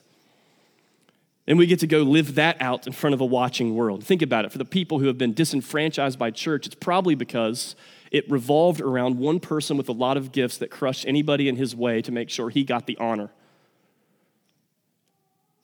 [1.48, 4.04] And we get to go live that out in front of a watching world.
[4.04, 4.52] Think about it.
[4.52, 7.74] For the people who have been disenfranchised by church, it's probably because
[8.10, 11.74] it revolved around one person with a lot of gifts that crushed anybody in his
[11.74, 13.30] way to make sure he got the honor.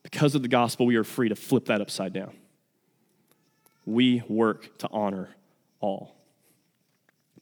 [0.03, 2.33] Because of the gospel, we are free to flip that upside down.
[3.85, 5.37] We work to honor
[5.81, 6.16] all.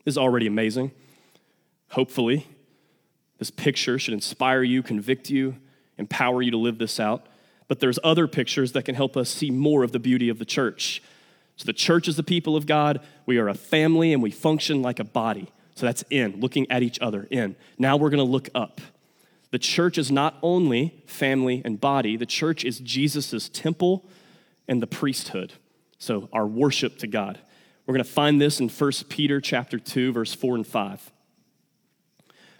[0.04, 0.90] This is already amazing.
[1.90, 2.48] Hopefully,
[3.38, 5.58] this picture should inspire you, convict you,
[5.96, 7.28] empower you to live this out.
[7.72, 10.44] But there's other pictures that can help us see more of the beauty of the
[10.44, 11.02] church.
[11.56, 13.00] So the church is the people of God.
[13.24, 15.48] We are a family and we function like a body.
[15.74, 17.56] So that's in, looking at each other, in.
[17.78, 18.82] Now we're going to look up.
[19.52, 24.04] The church is not only family and body, the church is Jesus' temple
[24.68, 25.54] and the priesthood.
[25.96, 27.38] So our worship to God.
[27.86, 31.10] We're going to find this in 1 Peter chapter 2 verse 4 and 5.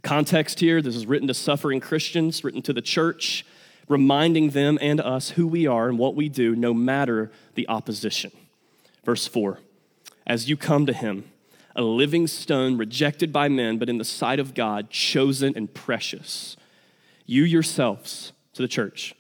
[0.03, 3.45] Context here, this is written to suffering Christians, written to the church,
[3.93, 8.33] reminding them and us who we are and what we do no matter the opposition.
[9.05, 9.61] Verse 4
[10.27, 11.25] As you come to him,
[11.77, 16.57] a living stone rejected by men, but in the sight of God, chosen and precious,
[17.27, 19.15] you yourselves, to the church,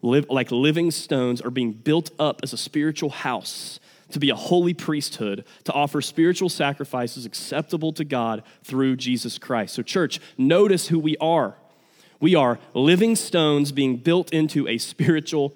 [0.00, 3.80] live like living stones are being built up as a spiritual house
[4.10, 9.74] to be a holy priesthood, to offer spiritual sacrifices acceptable to God through Jesus Christ.
[9.74, 11.56] So, church, notice who we are.
[12.20, 15.54] We are living stones being built into a spiritual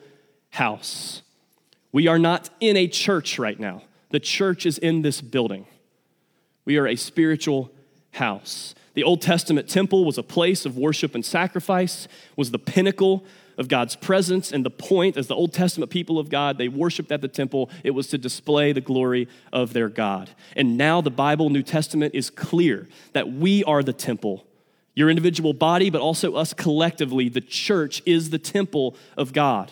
[0.51, 1.23] house.
[1.93, 3.83] We are not in a church right now.
[4.11, 5.67] The church is in this building.
[6.65, 7.71] We are a spiritual
[8.13, 8.75] house.
[8.95, 13.25] The Old Testament temple was a place of worship and sacrifice, was the pinnacle
[13.57, 14.53] of God's presence.
[14.53, 17.71] And the point, as the Old Testament people of God, they worshiped at the temple,
[17.85, 20.31] it was to display the glory of their God.
[20.57, 24.45] And now the Bible, New Testament, is clear that we are the temple.
[24.95, 29.71] Your individual body, but also us collectively, the church is the temple of God.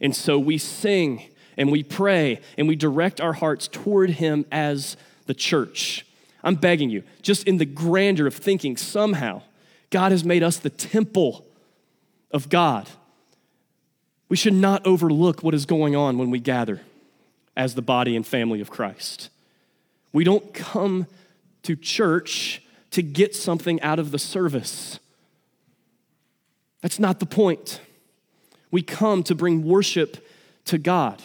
[0.00, 4.96] And so we sing and we pray and we direct our hearts toward Him as
[5.26, 6.06] the church.
[6.44, 9.42] I'm begging you, just in the grandeur of thinking, somehow
[9.90, 11.46] God has made us the temple
[12.30, 12.88] of God.
[14.28, 16.80] We should not overlook what is going on when we gather
[17.56, 19.28] as the body and family of Christ.
[20.12, 21.06] We don't come
[21.64, 25.00] to church to get something out of the service.
[26.80, 27.80] That's not the point.
[28.70, 30.26] We come to bring worship
[30.66, 31.22] to God.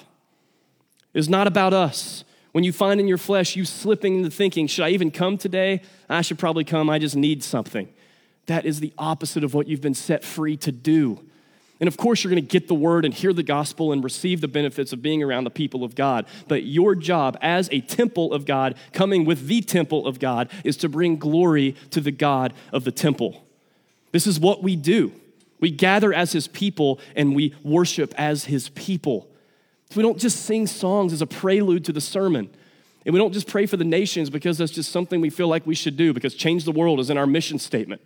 [1.14, 2.24] It's not about us.
[2.52, 5.82] When you find in your flesh you slipping into thinking, should I even come today?
[6.10, 6.90] I should probably come.
[6.90, 7.88] I just need something.
[8.48, 11.27] That is the opposite of what you've been set free to do.
[11.80, 14.42] And of course, you're going to get the word and hear the gospel and receive
[14.42, 16.26] the benefits of being around the people of God.
[16.48, 20.78] But your job as a temple of God, coming with the temple of God, is
[20.78, 23.46] to bring glory to the God of the temple.
[24.12, 25.12] This is what we do.
[25.60, 29.28] We gather as his people and we worship as his people.
[29.96, 32.50] We don't just sing songs as a prelude to the sermon.
[33.06, 35.66] And we don't just pray for the nations because that's just something we feel like
[35.66, 38.02] we should do because change the world is in our mission statement.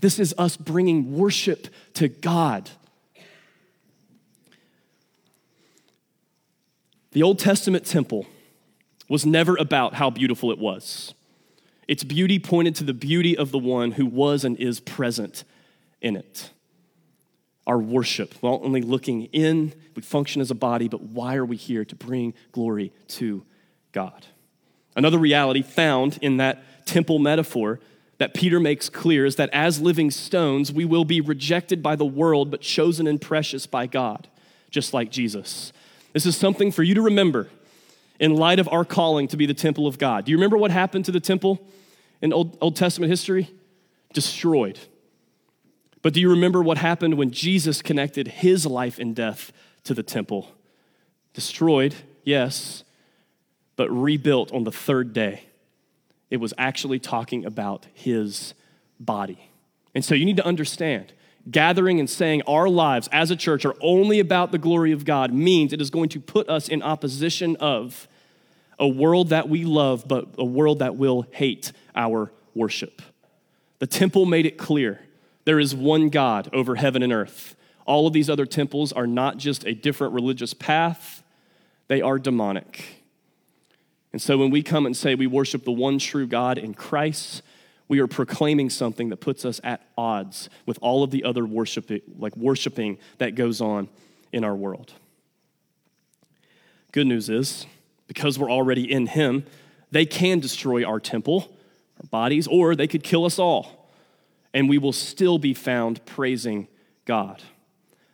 [0.00, 2.70] This is us bringing worship to God.
[7.16, 8.26] The Old Testament temple
[9.08, 11.14] was never about how beautiful it was.
[11.88, 15.42] Its beauty pointed to the beauty of the one who was and is present
[16.02, 16.50] in it
[17.66, 18.34] our worship.
[18.42, 21.86] Not only looking in, we function as a body, but why are we here?
[21.86, 23.46] To bring glory to
[23.92, 24.26] God.
[24.94, 27.80] Another reality found in that temple metaphor
[28.18, 32.04] that Peter makes clear is that as living stones, we will be rejected by the
[32.04, 34.28] world, but chosen and precious by God,
[34.70, 35.72] just like Jesus.
[36.16, 37.50] This is something for you to remember
[38.18, 40.24] in light of our calling to be the temple of God.
[40.24, 41.60] Do you remember what happened to the temple
[42.22, 43.50] in Old, Old Testament history?
[44.14, 44.78] Destroyed.
[46.00, 49.52] But do you remember what happened when Jesus connected his life and death
[49.84, 50.48] to the temple?
[51.34, 52.82] Destroyed, yes,
[53.76, 55.42] but rebuilt on the third day.
[56.30, 58.54] It was actually talking about his
[58.98, 59.50] body.
[59.94, 61.12] And so you need to understand
[61.50, 65.32] gathering and saying our lives as a church are only about the glory of God
[65.32, 68.08] means it is going to put us in opposition of
[68.78, 73.00] a world that we love, but a world that will hate our worship.
[73.78, 75.00] The temple made it clear
[75.44, 77.54] there is one God over heaven and earth.
[77.86, 81.22] All of these other temples are not just a different religious path,
[81.88, 83.04] they are demonic.
[84.12, 87.42] And so when we come and say we worship the one true God in Christ,
[87.88, 91.90] we are proclaiming something that puts us at odds with all of the other worship,
[92.18, 93.88] like worshiping that goes on
[94.32, 94.92] in our world.
[96.92, 97.66] Good news is,
[98.08, 99.44] because we're already in Him,
[99.90, 101.56] they can destroy our temple
[102.00, 103.88] our bodies, or they could kill us all,
[104.52, 106.68] and we will still be found praising
[107.04, 107.42] God.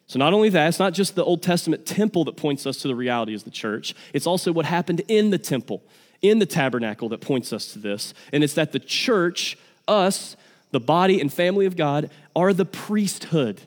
[0.07, 2.89] So, not only that, it's not just the Old Testament temple that points us to
[2.89, 5.83] the reality of the church, it's also what happened in the temple,
[6.23, 8.15] in the tabernacle, that points us to this.
[8.33, 10.37] And it's that the church, us,
[10.71, 13.61] the body and family of God, are the priesthood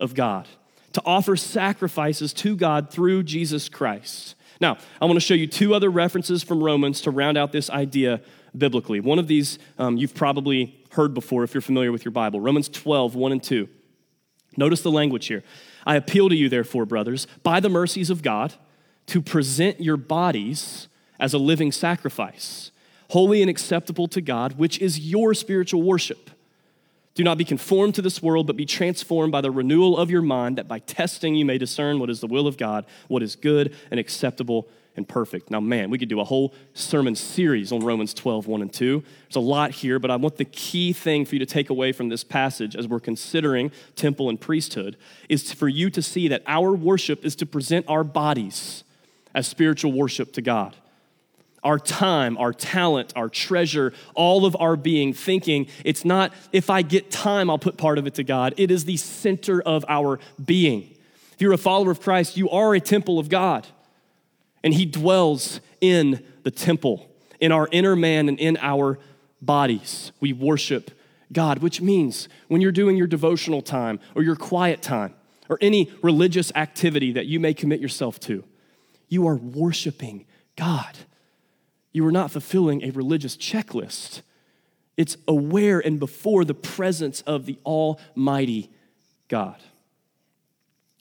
[0.00, 0.48] of God
[0.94, 4.34] to offer sacrifices to God through Jesus Christ.
[4.60, 7.70] Now, I want to show you two other references from Romans to round out this
[7.70, 8.20] idea
[8.56, 8.98] biblically.
[9.00, 12.68] One of these um, you've probably heard before if you're familiar with your Bible Romans
[12.68, 13.68] 12, 1 and 2.
[14.56, 15.44] Notice the language here.
[15.86, 18.54] I appeal to you, therefore, brothers, by the mercies of God,
[19.06, 20.88] to present your bodies
[21.18, 22.70] as a living sacrifice,
[23.10, 26.30] holy and acceptable to God, which is your spiritual worship.
[27.14, 30.22] Do not be conformed to this world, but be transformed by the renewal of your
[30.22, 33.34] mind, that by testing you may discern what is the will of God, what is
[33.34, 35.50] good and acceptable and perfect.
[35.50, 39.02] Now, man, we could do a whole sermon series on Romans 12, 1 and 2.
[39.26, 41.90] There's a lot here, but I want the key thing for you to take away
[41.90, 44.96] from this passage as we're considering temple and priesthood
[45.28, 48.84] is for you to see that our worship is to present our bodies
[49.34, 50.76] as spiritual worship to God
[51.62, 56.82] our time, our talent, our treasure, all of our being, thinking it's not if I
[56.82, 58.54] get time, I'll put part of it to God.
[58.56, 60.94] It is the center of our being.
[61.32, 63.66] If you're a follower of Christ, you are a temple of God,
[64.62, 67.08] and He dwells in the temple,
[67.40, 68.98] in our inner man and in our
[69.40, 70.12] bodies.
[70.20, 70.90] We worship
[71.32, 75.14] God, which means when you're doing your devotional time or your quiet time
[75.48, 78.44] or any religious activity that you may commit yourself to,
[79.08, 80.96] you are worshiping God
[81.92, 84.22] you are not fulfilling a religious checklist.
[84.96, 88.70] It's aware and before the presence of the Almighty
[89.28, 89.56] God.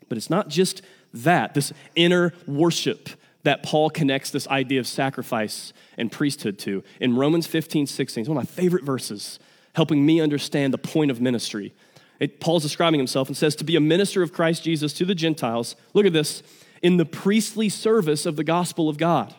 [0.08, 0.82] But it's not just
[1.14, 3.10] that, this inner worship
[3.44, 6.84] that Paul connects this idea of sacrifice and priesthood to.
[7.00, 9.40] In Romans 15, 16, it's one of my favorite verses,
[9.74, 11.74] helping me understand the point of ministry.
[12.20, 15.16] It, Paul's describing himself and says, To be a minister of Christ Jesus to the
[15.16, 16.44] Gentiles, look at this,
[16.82, 19.34] in the priestly service of the gospel of God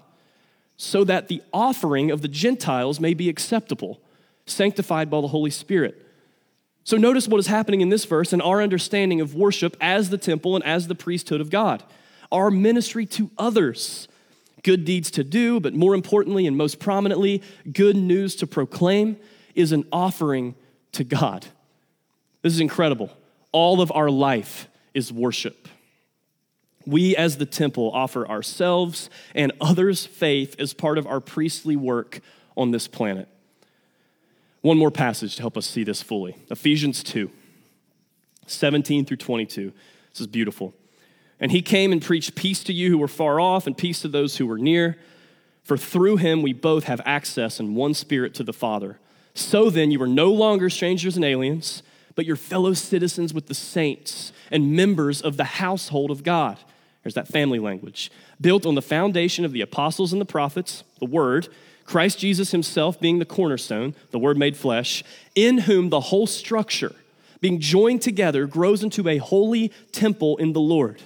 [0.79, 4.01] so that the offering of the Gentiles may be acceptable,
[4.47, 6.07] sanctified by the Holy Spirit.
[6.85, 10.17] So notice what is happening in this verse and our understanding of worship as the
[10.17, 11.83] temple and as the priesthood of God.
[12.31, 14.07] Our ministry to others,
[14.63, 19.19] good deeds to do, but more importantly and most prominently, good news to proclaim,
[19.57, 20.55] is an offering
[20.93, 21.45] to God.
[22.43, 23.11] This is incredible.
[23.51, 25.69] All of our life is worship
[26.89, 32.21] we as the temple offer ourselves and others' faith as part of our priestly work
[32.57, 33.29] on this planet.
[34.63, 37.31] One more passage to help us see this fully Ephesians 2
[38.47, 39.73] 17 through 22.
[40.11, 40.75] This is beautiful.
[41.39, 44.09] And he came and preached peace to you who were far off and peace to
[44.09, 44.97] those who were near.
[45.63, 48.99] For through him we both have access in one spirit to the Father.
[49.35, 51.83] So then you are no longer strangers and aliens,
[52.15, 56.59] but your fellow citizens with the saints and members of the household of God
[57.09, 58.13] there's that family language.
[58.39, 61.49] Built on the foundation of the apostles and the prophets, the Word,
[61.87, 65.03] Christ Jesus himself being the cornerstone, the Word made flesh,
[65.35, 66.95] in whom the whole structure,
[67.41, 71.01] being joined together, grows into a holy temple in the Lord.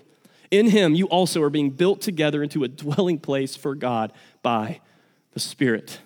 [0.51, 4.81] In him, you also are being built together into a dwelling place for God by
[5.35, 6.01] the Spirit.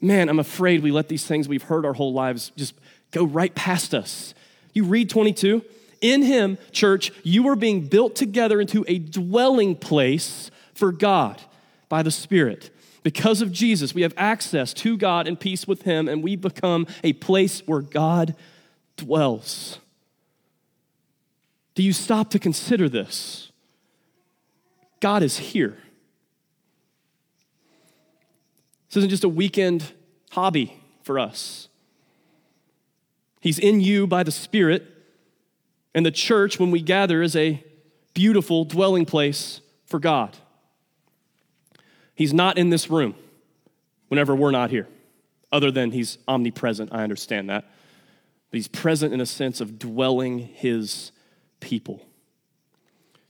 [0.00, 2.74] Man, I'm afraid we let these things we've heard our whole lives just
[3.12, 4.34] go right past us.
[4.74, 5.62] You read 22,
[6.00, 11.40] in him, church, you are being built together into a dwelling place for God
[11.88, 12.70] by the Spirit.
[13.02, 16.86] Because of Jesus, we have access to God and peace with him, and we become
[17.02, 18.34] a place where God
[18.96, 19.78] dwells.
[21.74, 23.52] Do you stop to consider this?
[25.00, 25.78] God is here.
[28.88, 29.92] This isn't just a weekend
[30.32, 31.68] hobby for us.
[33.40, 34.99] He's in you by the Spirit
[35.94, 37.64] and the church, when we gather, is a
[38.14, 40.36] beautiful dwelling place for God.
[42.14, 43.14] He's not in this room
[44.08, 44.88] whenever we're not here,
[45.50, 46.92] other than he's omnipresent.
[46.92, 47.64] I understand that.
[48.50, 51.12] But he's present in a sense of dwelling his
[51.60, 52.02] people.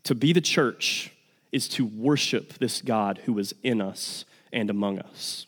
[0.05, 1.13] To be the church
[1.53, 5.47] is to worship this God who is in us and among us.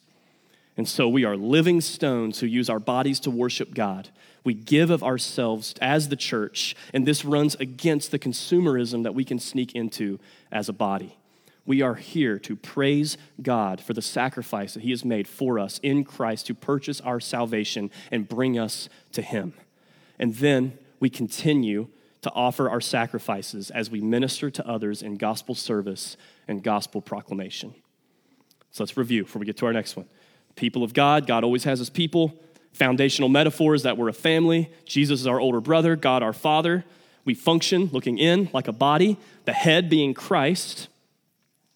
[0.76, 4.08] And so we are living stones who use our bodies to worship God.
[4.44, 9.24] We give of ourselves as the church, and this runs against the consumerism that we
[9.24, 10.18] can sneak into
[10.50, 11.18] as a body.
[11.64, 15.78] We are here to praise God for the sacrifice that He has made for us
[15.82, 19.52] in Christ to purchase our salvation and bring us to Him.
[20.18, 21.88] And then we continue
[22.22, 26.16] to offer our sacrifices as we minister to others in gospel service
[26.48, 27.74] and gospel proclamation.
[28.70, 30.06] So let's review before we get to our next one.
[30.57, 32.38] People of God, God always has his people.
[32.72, 34.70] Foundational metaphors that we're a family.
[34.84, 36.84] Jesus is our older brother, God our Father.
[37.24, 40.88] We function looking in like a body, the head being Christ,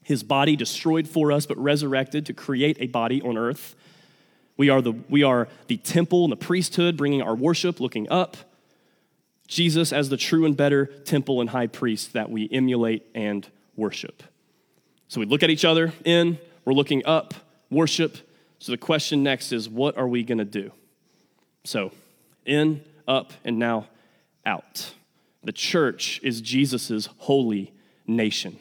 [0.02, 3.74] his body destroyed for us but resurrected to create a body on earth.
[4.56, 8.36] We are the, we are the temple and the priesthood, bringing our worship looking up.
[9.48, 13.46] Jesus as the true and better temple and high priest that we emulate and
[13.76, 14.22] worship.
[15.08, 17.34] So we look at each other in, we're looking up,
[17.70, 18.16] worship.
[18.66, 20.72] So the question next is what are we going to do?
[21.62, 21.92] So,
[22.44, 23.86] in, up, and now
[24.44, 24.92] out.
[25.44, 27.72] The church is Jesus' holy
[28.08, 28.58] nation.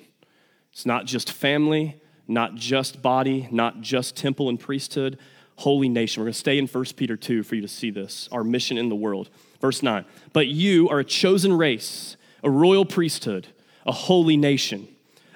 [0.72, 5.18] It's not just family, not just body, not just temple and priesthood,
[5.56, 6.22] holy nation.
[6.22, 8.78] We're going to stay in 1 Peter 2 for you to see this, our mission
[8.78, 9.32] in the world.
[9.60, 10.06] Verse 9.
[10.34, 13.48] But you are a chosen race, a royal priesthood,
[13.88, 14.88] a holy nation,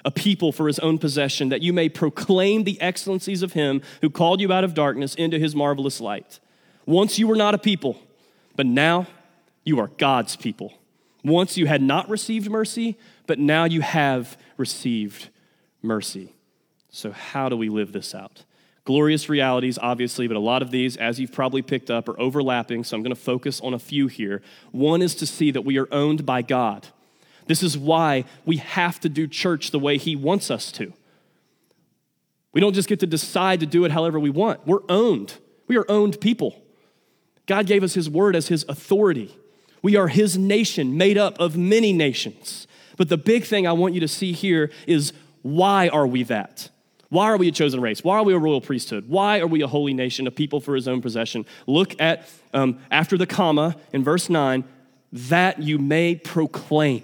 [0.04, 4.10] a people for his own possession, that you may proclaim the excellencies of him who
[4.10, 6.40] called you out of darkness into his marvelous light.
[6.86, 8.00] Once you were not a people,
[8.56, 9.06] but now
[9.64, 10.74] you are God's people.
[11.22, 12.96] Once you had not received mercy,
[13.26, 15.28] but now you have received
[15.82, 16.32] mercy.
[16.88, 18.44] So, how do we live this out?
[18.84, 22.82] Glorious realities, obviously, but a lot of these, as you've probably picked up, are overlapping,
[22.82, 24.42] so I'm going to focus on a few here.
[24.72, 26.88] One is to see that we are owned by God.
[27.50, 30.92] This is why we have to do church the way He wants us to.
[32.52, 35.34] We don't just get to decide to do it however we want, we're owned.
[35.66, 36.62] We are owned people.
[37.46, 39.36] God gave us His word as His authority.
[39.82, 42.68] We are His nation, made up of many nations.
[42.96, 46.70] But the big thing I want you to see here is why are we that?
[47.08, 48.04] Why are we a chosen race?
[48.04, 49.08] Why are we a royal priesthood?
[49.08, 51.44] Why are we a holy nation, a people for his own possession?
[51.66, 54.62] Look at um, after the comma in verse 9,
[55.12, 57.02] that you may proclaim.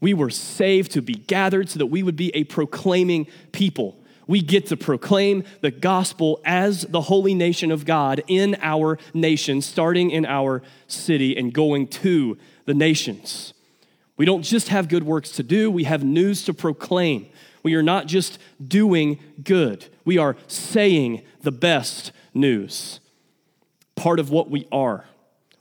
[0.00, 4.40] We were saved to be gathered so that we would be a proclaiming people we
[4.40, 10.12] get to proclaim the gospel as the holy nation of God in our nation, starting
[10.12, 13.54] in our city and going to the nations.
[14.16, 17.26] We don't just have good works to do, we have news to proclaim.
[17.64, 23.00] We are not just doing good, we are saying the best news.
[23.96, 25.06] Part of what we are.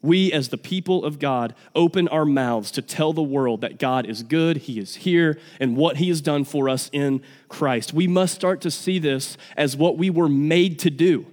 [0.02, 4.06] We, as the people of God, open our mouths to tell the world that God
[4.06, 7.94] is good, He is here, and what He has done for us in Christ.
[7.94, 11.26] We must start to see this as what we were made to do.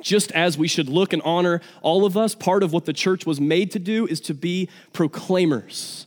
[0.00, 3.26] Just as we should look and honor all of us, part of what the church
[3.26, 6.06] was made to do is to be proclaimers.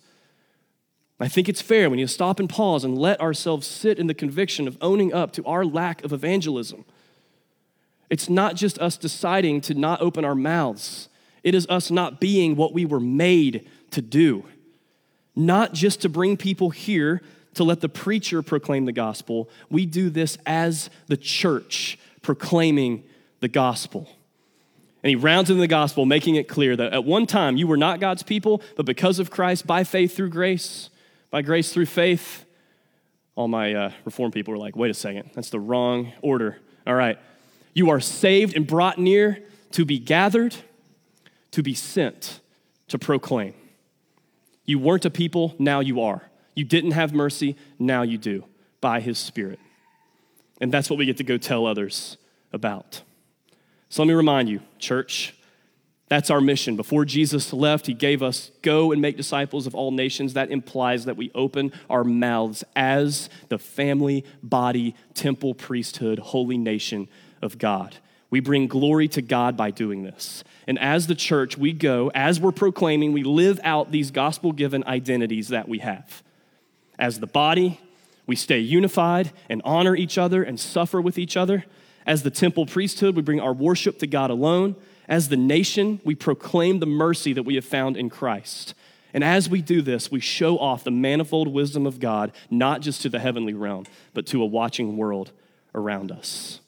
[1.19, 4.13] I think it's fair when you stop and pause and let ourselves sit in the
[4.13, 6.83] conviction of owning up to our lack of evangelism.
[8.11, 11.07] It's not just us deciding to not open our mouths,
[11.43, 14.45] it is us not being what we were made to do.
[15.33, 17.21] Not just to bring people here
[17.53, 23.03] to let the preacher proclaim the gospel, we do this as the church proclaiming
[23.39, 24.09] the gospel.
[25.03, 27.77] And he rounds into the gospel, making it clear that at one time you were
[27.77, 30.89] not God's people, but because of Christ, by faith through grace,
[31.31, 32.45] by grace through faith,
[33.35, 36.57] all my uh, reform people were like, wait a second, that's the wrong order.
[36.85, 37.17] All right,
[37.73, 39.39] you are saved and brought near
[39.71, 40.55] to be gathered,
[41.51, 42.39] to be sent,
[42.87, 43.53] to proclaim.
[44.65, 46.29] You weren't a people, now you are.
[46.55, 48.45] You didn't have mercy, now you do,
[48.81, 49.59] by His Spirit.
[50.59, 52.17] And that's what we get to go tell others
[52.53, 53.01] about.
[53.89, 55.33] So let me remind you, church,
[56.07, 56.75] that's our mission.
[56.75, 60.33] Before Jesus left, he gave us go and make disciples of all nations.
[60.33, 67.07] That implies that we open our mouths as the family, body, temple, priesthood, holy nation
[67.41, 67.97] of God.
[68.29, 70.43] We bring glory to God by doing this.
[70.65, 74.83] And as the church, we go, as we're proclaiming, we live out these gospel given
[74.85, 76.23] identities that we have.
[76.97, 77.79] As the body,
[78.25, 81.65] we stay unified and honor each other and suffer with each other.
[82.05, 84.75] As the temple priesthood, we bring our worship to God alone.
[85.09, 88.73] As the nation, we proclaim the mercy that we have found in Christ.
[89.13, 93.01] And as we do this, we show off the manifold wisdom of God, not just
[93.01, 95.31] to the heavenly realm, but to a watching world
[95.75, 96.61] around us.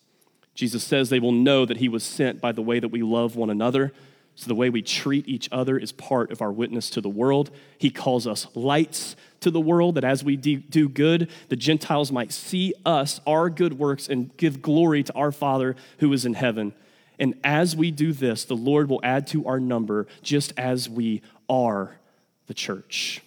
[0.53, 3.35] Jesus says they will know that he was sent by the way that we love
[3.35, 3.91] one another.
[4.35, 7.51] So, the way we treat each other is part of our witness to the world.
[7.77, 12.31] He calls us lights to the world, that as we do good, the Gentiles might
[12.31, 16.73] see us, our good works, and give glory to our Father who is in heaven.
[17.19, 21.21] And as we do this, the Lord will add to our number just as we
[21.47, 21.97] are
[22.47, 23.21] the church.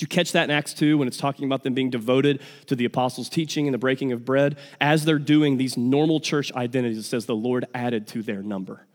[0.00, 2.86] You catch that in Acts 2 when it's talking about them being devoted to the
[2.86, 4.56] apostles' teaching and the breaking of bread?
[4.80, 8.86] As they're doing these normal church identities, it says the Lord added to their number.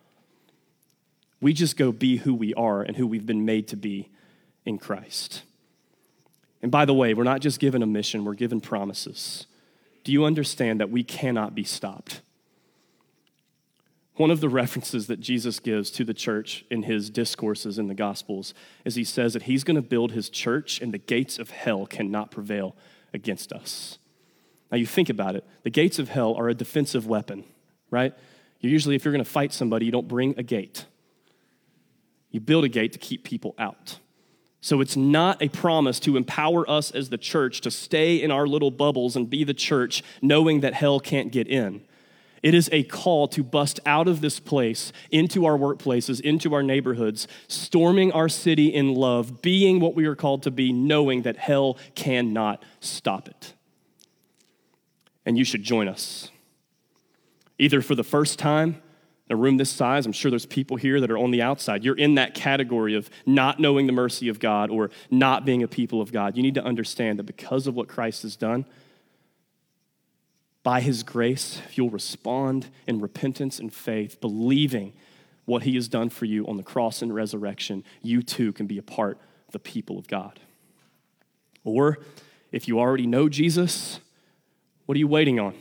[1.42, 4.10] We just go be who we are and who we've been made to be
[4.66, 5.44] in Christ.
[6.62, 9.46] And by the way, we're not just given a mission, we're given promises.
[10.04, 12.22] Do you understand that we cannot be stopped?
[14.16, 17.94] One of the references that Jesus gives to the church in his discourses in the
[17.94, 18.54] Gospels
[18.86, 21.86] is he says that he's going to build his church and the gates of hell
[21.86, 22.76] cannot prevail
[23.14, 23.98] against us.
[24.72, 27.44] Now, you think about it the gates of hell are a defensive weapon,
[27.92, 28.14] right?
[28.62, 30.86] You usually, if you're going to fight somebody, you don't bring a gate,
[32.32, 34.00] you build a gate to keep people out.
[34.62, 38.48] So it's not a promise to empower us as the church to stay in our
[38.48, 41.82] little bubbles and be the church, knowing that hell can't get in.
[42.46, 46.62] It is a call to bust out of this place into our workplaces, into our
[46.62, 51.38] neighborhoods, storming our city in love, being what we are called to be, knowing that
[51.38, 53.56] hell cannot stop it.
[55.26, 56.30] And you should join us.
[57.58, 58.80] Either for the first time,
[59.28, 61.84] in a room this size, I'm sure there's people here that are on the outside.
[61.84, 65.68] You're in that category of not knowing the mercy of God or not being a
[65.68, 66.38] people of God.
[66.38, 68.66] You need to understand that because of what Christ has done,
[70.66, 74.94] by his grace, if you'll respond in repentance and faith, believing
[75.46, 78.80] what he has done for you on the cross and resurrection, you too can be
[78.80, 80.40] a part of the people of God.
[81.64, 82.00] Or
[82.52, 84.00] if you already know Jesus,
[84.88, 85.54] what are you waiting on?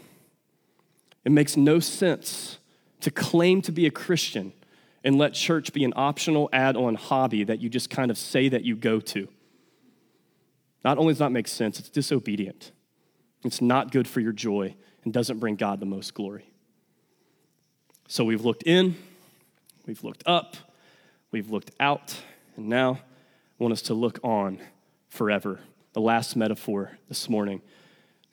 [1.22, 2.57] It makes no sense
[3.02, 4.55] to claim to be a Christian
[5.05, 8.48] and let church be an optional add on hobby that you just kind of say
[8.48, 9.28] that you go to.
[10.82, 12.72] Not only does that make sense, it's disobedient.
[13.44, 16.46] It's not good for your joy and doesn't bring God the most glory.
[18.09, 18.96] So we've looked in,
[19.86, 20.57] we've looked up,
[21.30, 22.20] we've looked out,
[22.57, 23.00] and now
[23.59, 24.59] I want us to look on
[25.09, 25.61] forever.
[25.92, 27.62] The last metaphor this morning.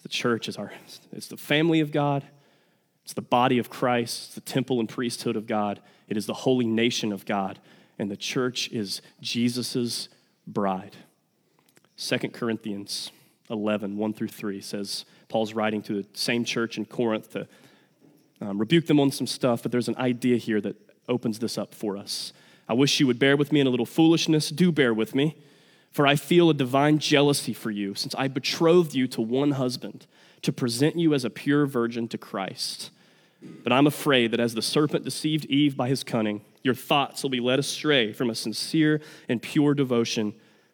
[0.03, 0.71] The church is our
[1.11, 2.23] it's the family of God,
[3.03, 6.33] it's the body of Christ, it's the temple and priesthood of God, it is the
[6.33, 7.59] holy nation of God,
[7.99, 10.09] and the church is Jesus'
[10.47, 10.95] bride.
[11.95, 13.11] Second Corinthians
[13.51, 17.47] 11, 1 through 3 says, Paul's writing to the same church in Corinth to
[18.41, 20.75] um, rebuke them on some stuff, but there's an idea here that
[21.07, 22.33] opens this up for us.
[22.67, 24.49] I wish you would bear with me in a little foolishness.
[24.49, 25.37] Do bear with me,
[25.91, 30.05] for I feel a divine jealousy for you, since I betrothed you to one husband
[30.41, 32.91] to present you as a pure virgin to Christ.
[33.41, 37.29] But I'm afraid that as the serpent deceived Eve by his cunning, your thoughts will
[37.29, 40.33] be led astray from a sincere and pure devotion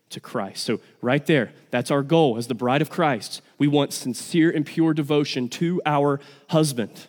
[0.10, 0.64] to Christ.
[0.64, 3.42] So, right there, that's our goal as the bride of Christ.
[3.58, 7.08] We want sincere and pure devotion to our husband.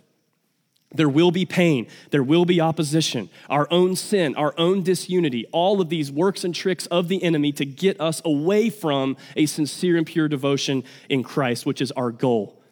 [0.94, 1.86] There will be pain.
[2.10, 6.54] There will be opposition, our own sin, our own disunity, all of these works and
[6.54, 11.22] tricks of the enemy to get us away from a sincere and pure devotion in
[11.22, 12.62] Christ, which is our goal.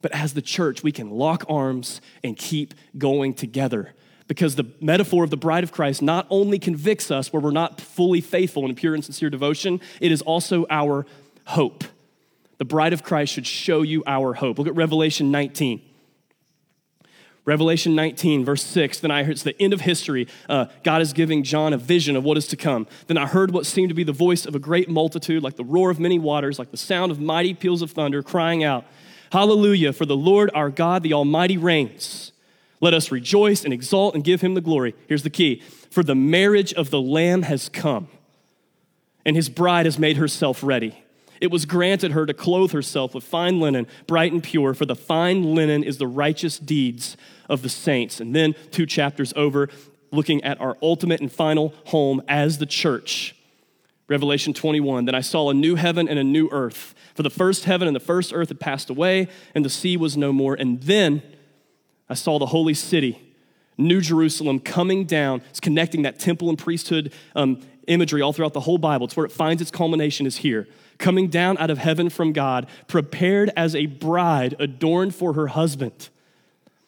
[0.00, 3.94] But as the church, we can lock arms and keep going together
[4.26, 7.80] because the metaphor of the bride of Christ not only convicts us where we're not
[7.80, 11.06] fully faithful in pure and sincere devotion, it is also our
[11.46, 11.84] hope.
[12.58, 14.58] The bride of Christ should show you our hope.
[14.58, 15.82] Look at Revelation 19.
[17.44, 18.98] Revelation 19, verse 6.
[19.00, 20.26] Then I heard, it's the end of history.
[20.48, 22.88] Uh, God is giving John a vision of what is to come.
[23.06, 25.64] Then I heard what seemed to be the voice of a great multitude, like the
[25.64, 28.84] roar of many waters, like the sound of mighty peals of thunder, crying out,
[29.30, 32.32] Hallelujah, for the Lord our God, the Almighty reigns.
[32.80, 34.94] Let us rejoice and exalt and give him the glory.
[35.08, 38.08] Here's the key for the marriage of the Lamb has come,
[39.24, 41.02] and his bride has made herself ready.
[41.40, 44.96] It was granted her to clothe herself with fine linen, bright and pure, for the
[44.96, 47.16] fine linen is the righteous deeds
[47.48, 48.20] of the saints.
[48.20, 49.68] And then, two chapters over,
[50.12, 53.34] looking at our ultimate and final home as the church.
[54.08, 56.94] Revelation 21 Then I saw a new heaven and a new earth.
[57.14, 60.16] For the first heaven and the first earth had passed away, and the sea was
[60.16, 60.54] no more.
[60.54, 61.22] And then
[62.08, 63.34] I saw the holy city,
[63.76, 65.42] New Jerusalem, coming down.
[65.50, 69.06] It's connecting that temple and priesthood um, imagery all throughout the whole Bible.
[69.06, 70.68] It's where it finds its culmination is here.
[70.98, 76.08] Coming down out of heaven from God, prepared as a bride adorned for her husband.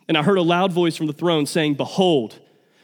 [0.08, 2.38] And I heard a loud voice from the throne saying, Behold,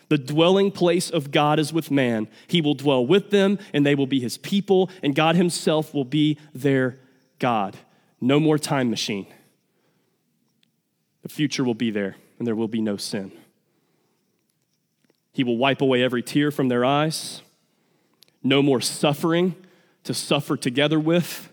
[0.09, 2.29] the dwelling place of God is with man.
[2.47, 6.05] He will dwell with them, and they will be his people, and God himself will
[6.05, 6.99] be their
[7.39, 7.77] God.
[8.21, 9.27] No more time machine.
[11.23, 13.33] The future will be there, and there will be no sin.
[15.33, 17.43] He will wipe away every tear from their eyes.
[18.43, 19.57] No more suffering
[20.05, 21.51] to suffer together with.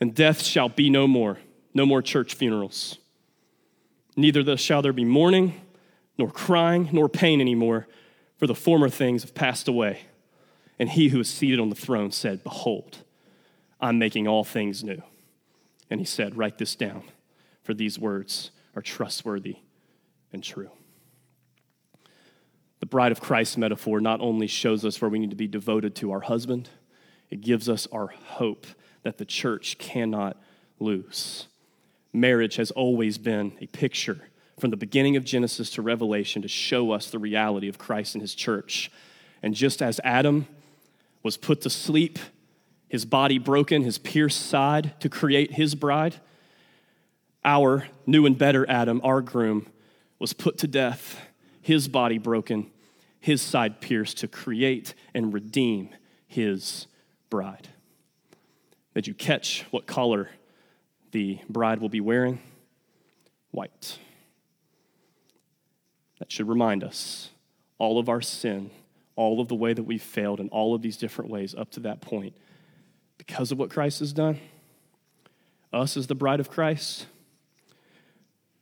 [0.00, 1.38] And death shall be no more.
[1.72, 2.98] No more church funerals.
[4.16, 5.60] Neither shall there be mourning,
[6.18, 7.86] nor crying, nor pain anymore,
[8.38, 10.00] for the former things have passed away.
[10.78, 12.98] And he who is seated on the throne said, Behold,
[13.80, 15.02] I'm making all things new.
[15.90, 17.04] And he said, Write this down
[17.62, 19.56] for these words are trustworthy
[20.32, 20.70] and true.
[22.80, 25.94] The bride of Christ metaphor not only shows us where we need to be devoted
[25.96, 26.68] to our husband,
[27.30, 28.66] it gives us our hope
[29.02, 30.36] that the church cannot
[30.78, 31.48] lose.
[32.12, 36.92] Marriage has always been a picture from the beginning of Genesis to Revelation to show
[36.92, 38.90] us the reality of Christ and his church.
[39.42, 40.46] And just as Adam
[41.22, 42.18] was put to sleep,
[42.88, 46.16] his body broken, his pierced side to create his bride,
[47.44, 49.66] our new and better Adam, our groom,
[50.18, 51.25] was put to death,
[51.66, 52.70] his body broken,
[53.18, 55.88] his side pierced to create and redeem
[56.28, 56.86] his
[57.28, 57.66] bride.
[58.94, 60.30] Did you catch what color
[61.10, 62.38] the bride will be wearing?
[63.50, 63.98] White.
[66.20, 67.30] That should remind us
[67.78, 68.70] all of our sin,
[69.16, 71.80] all of the way that we've failed in all of these different ways up to
[71.80, 72.36] that point.
[73.18, 74.38] Because of what Christ has done,
[75.72, 77.06] us as the bride of Christ,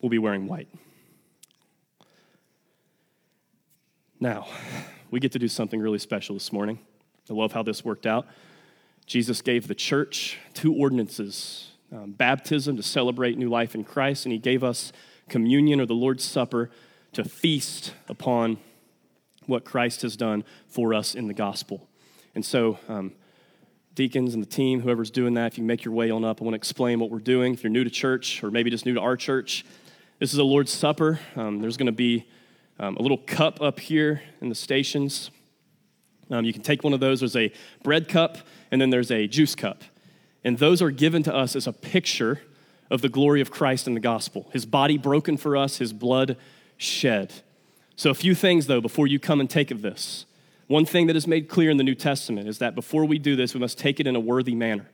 [0.00, 0.68] will be wearing white.
[4.24, 4.46] Now,
[5.10, 6.78] we get to do something really special this morning.
[7.28, 8.26] I love how this worked out.
[9.04, 14.32] Jesus gave the church two ordinances um, baptism to celebrate new life in Christ, and
[14.32, 14.94] he gave us
[15.28, 16.70] communion or the Lord's Supper
[17.12, 18.56] to feast upon
[19.44, 21.86] what Christ has done for us in the gospel.
[22.34, 23.12] And so, um,
[23.94, 26.44] deacons and the team, whoever's doing that, if you make your way on up, I
[26.44, 27.52] want to explain what we're doing.
[27.52, 29.66] If you're new to church or maybe just new to our church,
[30.18, 31.20] this is a Lord's Supper.
[31.36, 32.26] Um, there's going to be
[32.78, 35.30] um, a little cup up here in the stations.
[36.30, 37.20] Um, you can take one of those.
[37.20, 37.52] There's a
[37.82, 38.38] bread cup,
[38.70, 39.82] and then there's a juice cup.
[40.42, 42.40] And those are given to us as a picture
[42.90, 46.36] of the glory of Christ in the gospel his body broken for us, his blood
[46.76, 47.32] shed.
[47.96, 50.26] So, a few things, though, before you come and take of this.
[50.66, 53.36] One thing that is made clear in the New Testament is that before we do
[53.36, 54.86] this, we must take it in a worthy manner.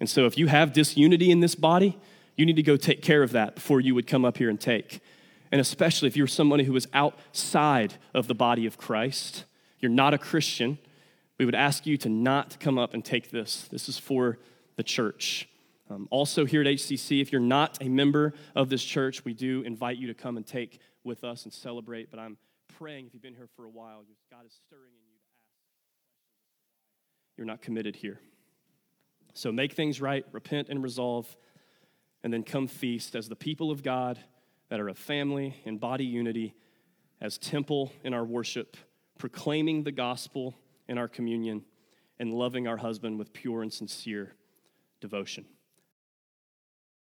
[0.00, 1.98] And so, if you have disunity in this body,
[2.36, 4.60] you need to go take care of that before you would come up here and
[4.60, 5.00] take.
[5.52, 9.44] And especially if you're somebody who is outside of the body of Christ,
[9.80, 10.78] you're not a Christian,
[11.38, 13.68] we would ask you to not come up and take this.
[13.68, 14.38] This is for
[14.76, 15.48] the church.
[15.88, 19.62] Um, also, here at HCC, if you're not a member of this church, we do
[19.62, 22.10] invite you to come and take with us and celebrate.
[22.10, 22.36] But I'm
[22.78, 25.46] praying if you've been here for a while, God is stirring in you to ask
[27.36, 28.18] you're not committed here.
[29.34, 31.36] So make things right, repent and resolve,
[32.24, 34.18] and then come feast as the people of God
[34.68, 36.54] that are a family in body unity,
[37.20, 38.76] as temple in our worship,
[39.18, 40.54] proclaiming the gospel
[40.88, 41.64] in our communion,
[42.18, 44.34] and loving our husband with pure and sincere
[45.00, 45.44] devotion.